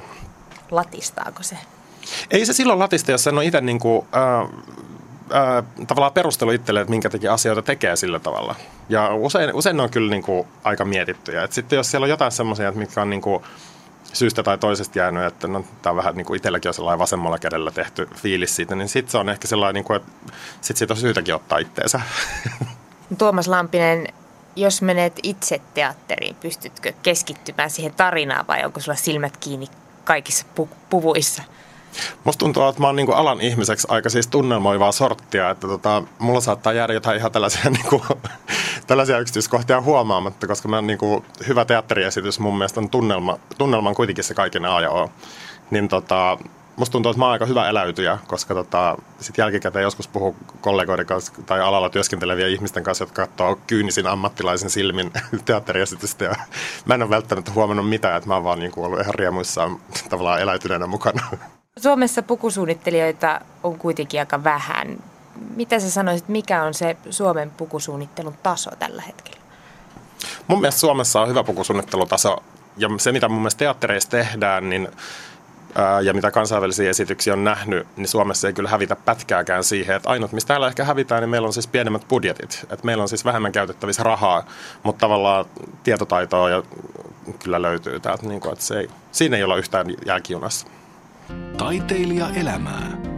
Latistaako 0.71 1.43
se? 1.43 1.57
Ei 2.31 2.47
se 2.47 2.53
silloin 2.53 2.79
latista, 2.79 3.11
jos 3.11 3.25
sen 3.25 3.39
on 3.39 3.45
itse 3.45 3.61
niin 3.61 3.79
kuin, 3.79 4.07
äh, 4.17 5.65
tavallaan 5.87 6.13
perustelu 6.13 6.51
itselle, 6.51 6.81
että 6.81 6.91
minkä 6.91 7.11
takia 7.11 7.33
asioita 7.33 7.63
tekee 7.63 7.97
sillä 7.97 8.19
tavalla. 8.19 8.55
Ja 8.89 9.15
usein, 9.15 9.55
usein 9.55 9.77
ne 9.77 9.83
on 9.83 9.91
kyllä 9.91 10.11
niin 10.11 10.23
kuin, 10.23 10.49
aika 10.65 10.85
mietittyjä. 10.85 11.43
Et 11.43 11.53
sitten 11.53 11.77
jos 11.77 11.91
siellä 11.91 12.05
on 12.05 12.11
jotain 12.11 12.33
semmoisia, 12.33 12.73
mitkä 12.73 13.03
on 13.03 13.11
niin 13.11 13.23
kuin, 13.23 13.43
syystä 14.13 14.43
tai 14.43 14.59
toisesta 14.59 14.99
jäänyt, 14.99 15.25
että 15.25 15.49
no, 15.49 15.65
tämä 15.83 15.91
on 15.91 15.97
vähän 15.97 16.17
niin 16.17 16.27
kuin 16.27 16.37
itselläkin 16.37 16.69
on 16.69 16.75
sellainen 16.75 16.99
vasemmalla 16.99 17.39
kädellä 17.39 17.71
tehty 17.71 18.09
fiilis 18.15 18.57
siitä, 18.57 18.77
niin 18.77 18.89
sitten 18.89 19.13
se 19.13 19.19
on 19.19 19.29
ehkä 19.29 19.49
sellainen, 19.49 19.75
niin 19.75 19.85
kuin, 19.85 19.97
että 19.97 20.33
sit 20.61 20.77
siitä 20.77 20.95
on 20.95 21.01
syytäkin 21.01 21.35
ottaa 21.35 21.59
itteensä. 21.59 22.01
Tuomas 23.19 23.49
Lampinen, 23.49 24.09
jos 24.57 24.83
menet 24.83 25.21
itse 25.23 25.61
teatteriin, 25.75 26.37
pystytkö 26.41 26.93
keskittymään 27.03 27.71
siihen 27.71 27.95
tarinaan 27.95 28.47
vai 28.47 28.65
onko 28.65 28.81
sulla 28.81 28.97
silmät 28.97 29.37
kiinni 29.37 29.67
kaikissa 30.05 30.47
pu- 30.61 30.75
puvuissa? 30.91 31.43
Musta 32.25 32.39
tuntuu, 32.39 32.69
että 32.69 32.81
mä 32.81 32.87
oon 32.87 32.97
niinku 32.97 33.13
alan 33.13 33.41
ihmiseksi 33.41 33.87
aika 33.91 34.09
siis 34.09 34.27
tunnelmoivaa 34.27 34.93
sorttia, 34.93 35.51
että 35.51 35.67
tota, 35.67 36.03
mulla 36.19 36.41
saattaa 36.41 36.73
jäädä 36.73 36.93
jotain 36.93 37.19
ihan 37.19 37.33
tällaisia, 37.33 37.71
niinku, 37.71 38.03
tällaisia 38.89 39.19
yksityiskohtia 39.19 39.81
huomaamatta, 39.81 40.47
koska 40.47 40.69
mä 40.69 40.83
niinku, 40.83 41.25
hyvä 41.49 41.65
teatteriesitys 41.65 42.41
mun 42.41 42.59
mielestä 42.59 42.81
on 42.81 42.91
tunnelma, 42.91 43.39
tunnelma 43.59 43.89
on 43.89 43.95
kuitenkin 43.95 44.25
se 44.25 44.35
kaiken 44.35 44.65
A 44.65 44.81
ja 44.81 44.91
O. 44.91 45.11
Niin 45.71 45.89
tota, 45.89 46.39
musta 46.77 46.93
tuntuu, 46.93 47.11
että 47.11 47.19
mä 47.19 47.25
oon 47.25 47.33
aika 47.33 47.47
hyvä 47.47 47.69
eläytyjä, 47.69 48.19
koska 48.27 48.55
tota, 48.55 48.97
sit 49.21 49.39
jälkikäteen 49.39 49.83
joskus 49.83 50.09
puhuu 50.09 50.37
kollegoiden 50.61 51.07
kanssa 51.07 51.33
tai 51.47 51.61
alalla 51.61 51.91
työskenteleviä 51.91 52.47
ihmisten 52.47 52.83
kanssa, 52.83 53.03
jotka 53.03 53.27
katsoo 53.27 53.59
kyynisin 53.67 54.07
ammattilaisen 54.07 54.71
silmin 54.71 55.13
teatteriesitystä. 55.45 56.25
Ja 56.25 56.35
mä 56.85 56.95
en 56.95 57.03
ole 57.03 57.11
välttämättä 57.11 57.53
huomannut 57.53 57.89
mitään, 57.89 58.17
että 58.17 58.29
mä 58.29 58.35
oon 58.35 58.45
vaan 58.45 58.59
niin 58.59 58.73
kuin 58.73 58.87
ollut 58.87 59.01
ihan 59.01 59.15
riemuissaan 59.15 59.79
tavallaan 60.09 60.41
eläytyneenä 60.41 60.87
mukana. 60.87 61.23
Suomessa 61.79 62.23
pukusuunnittelijoita 62.23 63.41
on 63.63 63.79
kuitenkin 63.79 64.21
aika 64.21 64.45
vähän. 64.45 64.99
Mitä 65.57 65.81
sä 65.81 65.91
sanoisit, 65.91 66.29
mikä 66.29 66.63
on 66.63 66.75
se 66.75 66.97
Suomen 67.11 67.51
pukusuunnittelun 67.51 68.35
taso 68.43 68.71
tällä 68.79 69.03
hetkellä? 69.03 69.41
Mun 70.47 70.61
mielestä 70.61 70.81
Suomessa 70.81 71.21
on 71.21 71.29
hyvä 71.29 71.45
pukusuunnittelutaso 71.45 72.37
ja 72.77 72.89
se, 72.99 73.13
mitä 73.13 73.29
mun 73.29 73.39
mielestä 73.39 73.59
teattereissa 73.59 74.11
tehdään, 74.11 74.71
niin 74.71 74.89
ja 76.03 76.15
mitä 76.15 76.31
kansainvälisiä 76.31 76.91
esityksiä 76.91 77.33
on 77.33 77.45
nähnyt, 77.45 77.87
niin 77.97 78.09
Suomessa 78.09 78.47
ei 78.47 78.53
kyllä 78.53 78.69
hävitä 78.69 78.97
pätkääkään 78.97 79.65
siihen. 79.65 79.97
Että 79.97 80.11
ainut, 80.11 80.33
mistä 80.33 80.49
täällä 80.49 80.69
ehkä 80.69 80.85
hävitään, 80.85 81.21
niin 81.21 81.31
meillä 81.31 81.47
on 81.47 81.53
siis 81.53 81.67
pienemmät 81.67 82.09
budjetit. 82.09 82.61
Että 82.63 82.87
meillä 82.87 83.03
on 83.03 83.09
siis 83.09 83.25
vähemmän 83.25 83.53
käytettävissä 83.53 84.03
rahaa, 84.03 84.45
mutta 84.83 85.01
tavallaan 85.01 85.45
tietotaitoa 85.83 86.51
ja 86.51 86.63
kyllä 87.39 87.63
löytyy 87.63 88.01
täältä. 88.01 88.27
Niin 88.27 88.41
kuin, 88.41 88.53
että 88.53 88.65
se 88.65 88.79
ei, 88.79 88.91
siinä 89.13 89.37
ei 89.37 89.45
olla 89.45 89.57
yhtään 89.57 89.87
jälkijunassa. 90.07 90.67
Taiteilija 91.59 92.29
elämää. 92.35 93.18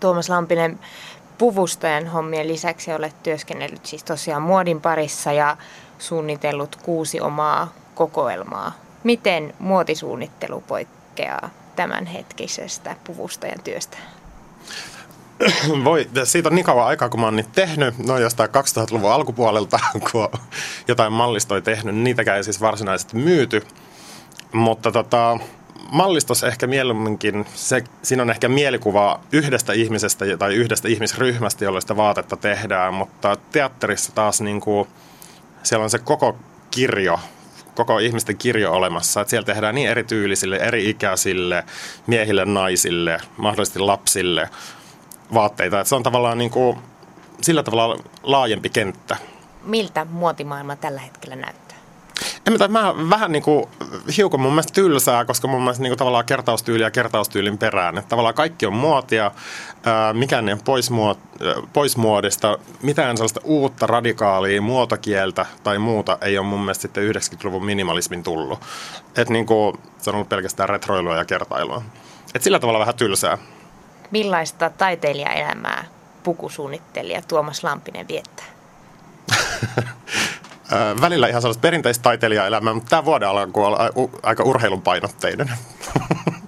Tuomas 0.00 0.28
Lampinen, 0.28 0.78
puvustojen 1.38 2.06
hommien 2.06 2.48
lisäksi 2.48 2.92
olet 2.92 3.22
työskennellyt 3.22 3.86
siis 3.86 4.04
tosiaan 4.04 4.42
muodin 4.42 4.80
parissa 4.80 5.32
ja 5.32 5.56
suunnitellut 5.98 6.76
kuusi 6.76 7.20
omaa 7.20 7.72
kokoelmaa. 7.94 8.72
Miten 9.04 9.54
muotisuunnittelu 9.58 10.60
poikkeaa 10.60 11.50
tämänhetkisestä 11.76 12.96
puvustojen 13.04 13.62
työstä? 13.62 13.96
Voi, 15.84 16.08
siitä 16.24 16.48
on 16.48 16.54
niin 16.54 16.64
kauan 16.64 16.86
aikaa, 16.86 17.08
kun 17.08 17.20
mä 17.20 17.26
oon 17.26 17.36
niitä 17.36 17.50
tehnyt, 17.54 17.98
no 17.98 18.18
jostain 18.18 18.50
2000-luvun 18.50 19.12
alkupuolelta, 19.12 19.80
kun 20.12 20.28
jotain 20.88 21.12
mallistoja 21.12 21.60
tehnyt, 21.60 21.96
niitäkään 21.96 22.36
ei 22.36 22.44
siis 22.44 22.60
varsinaisesti 22.60 23.16
myyty. 23.16 23.66
Mutta 24.52 24.92
tota, 24.92 25.38
mallistossa 25.90 26.46
ehkä 26.46 26.66
mieluumminkin, 26.66 27.46
se, 27.54 27.84
siinä 28.02 28.22
on 28.22 28.30
ehkä 28.30 28.48
mielikuva 28.48 29.20
yhdestä 29.32 29.72
ihmisestä 29.72 30.24
tai 30.38 30.54
yhdestä 30.54 30.88
ihmisryhmästä, 30.88 31.64
jolle 31.64 31.80
sitä 31.80 31.96
vaatetta 31.96 32.36
tehdään, 32.36 32.94
mutta 32.94 33.36
teatterissa 33.52 34.12
taas 34.12 34.40
niin 34.40 34.60
kuin, 34.60 34.88
siellä 35.62 35.84
on 35.84 35.90
se 35.90 35.98
koko 35.98 36.36
kirjo, 36.70 37.20
koko 37.74 37.98
ihmisten 37.98 38.36
kirjo 38.36 38.72
olemassa, 38.72 39.20
että 39.20 39.30
siellä 39.30 39.46
tehdään 39.46 39.74
niin 39.74 39.88
eri 39.88 40.04
tyylisille, 40.04 40.56
eri 40.56 40.90
ikäisille, 40.90 41.64
miehille, 42.06 42.44
naisille, 42.44 43.18
mahdollisesti 43.36 43.78
lapsille 43.78 44.48
vaatteita, 45.34 45.80
että 45.80 45.88
se 45.88 45.94
on 45.94 46.02
tavallaan 46.02 46.38
niin 46.38 46.50
kuin, 46.50 46.78
sillä 47.42 47.62
tavalla 47.62 48.04
laajempi 48.22 48.68
kenttä. 48.68 49.16
Miltä 49.64 50.04
muotimaailma 50.04 50.76
tällä 50.76 51.00
hetkellä 51.00 51.36
näyttää? 51.36 51.69
En 52.46 52.56
mä, 52.58 52.68
mä 52.68 53.10
vähän 53.10 53.32
niin 53.32 53.42
kuin, 53.42 53.66
hiukan 54.16 54.40
mun 54.40 54.52
mielestä 54.52 54.72
tylsää, 54.72 55.24
koska 55.24 55.48
mun 55.48 55.62
mielestä 55.62 55.82
niin 55.82 55.90
kuin, 55.90 55.98
tavallaan 55.98 56.24
kertaustyyli 56.24 56.82
ja 56.82 56.90
kertaustyylin 56.90 57.58
perään. 57.58 57.98
Että 57.98 58.08
tavallaan 58.08 58.34
kaikki 58.34 58.66
on 58.66 58.72
muotia, 58.72 59.30
ää, 59.84 60.12
mikään 60.12 60.48
ei 60.48 60.52
ole 60.52 60.62
pois, 60.64 60.90
muot, 60.90 61.18
pois 61.72 61.96
muodista, 61.96 62.58
mitään 62.82 63.16
sellaista 63.16 63.40
uutta 63.44 63.86
radikaalia 63.86 64.62
muotokieltä 64.62 65.46
tai 65.62 65.78
muuta 65.78 66.18
ei 66.20 66.38
ole 66.38 66.46
mun 66.46 66.60
mielestä 66.60 66.82
sitten 66.82 67.14
90-luvun 67.14 67.64
minimalismin 67.64 68.22
tullut. 68.22 68.60
Että 69.16 69.32
niin 69.32 69.46
kuin, 69.46 69.78
se 69.98 70.10
on 70.10 70.14
ollut 70.14 70.28
pelkästään 70.28 70.68
retroilua 70.68 71.16
ja 71.16 71.24
kertailua. 71.24 71.82
Et 72.34 72.42
sillä 72.42 72.58
tavalla 72.58 72.78
vähän 72.78 72.94
tylsää. 72.94 73.38
Millaista 74.10 74.70
taiteilijaelämää 74.70 75.84
pukusuunnittelija 76.22 77.22
Tuomas 77.22 77.64
Lampinen 77.64 78.08
viettää? 78.08 78.46
välillä 81.00 81.28
ihan 81.28 81.42
sellaista 81.42 81.60
perinteistä 81.60 82.02
taiteilijaelämää, 82.02 82.74
mutta 82.74 82.90
tämä 82.90 83.04
vuoden 83.04 83.28
alku 83.28 83.64
on 83.64 83.76
aika 84.22 84.42
urheilun 84.44 84.82
painotteinen. 84.82 85.50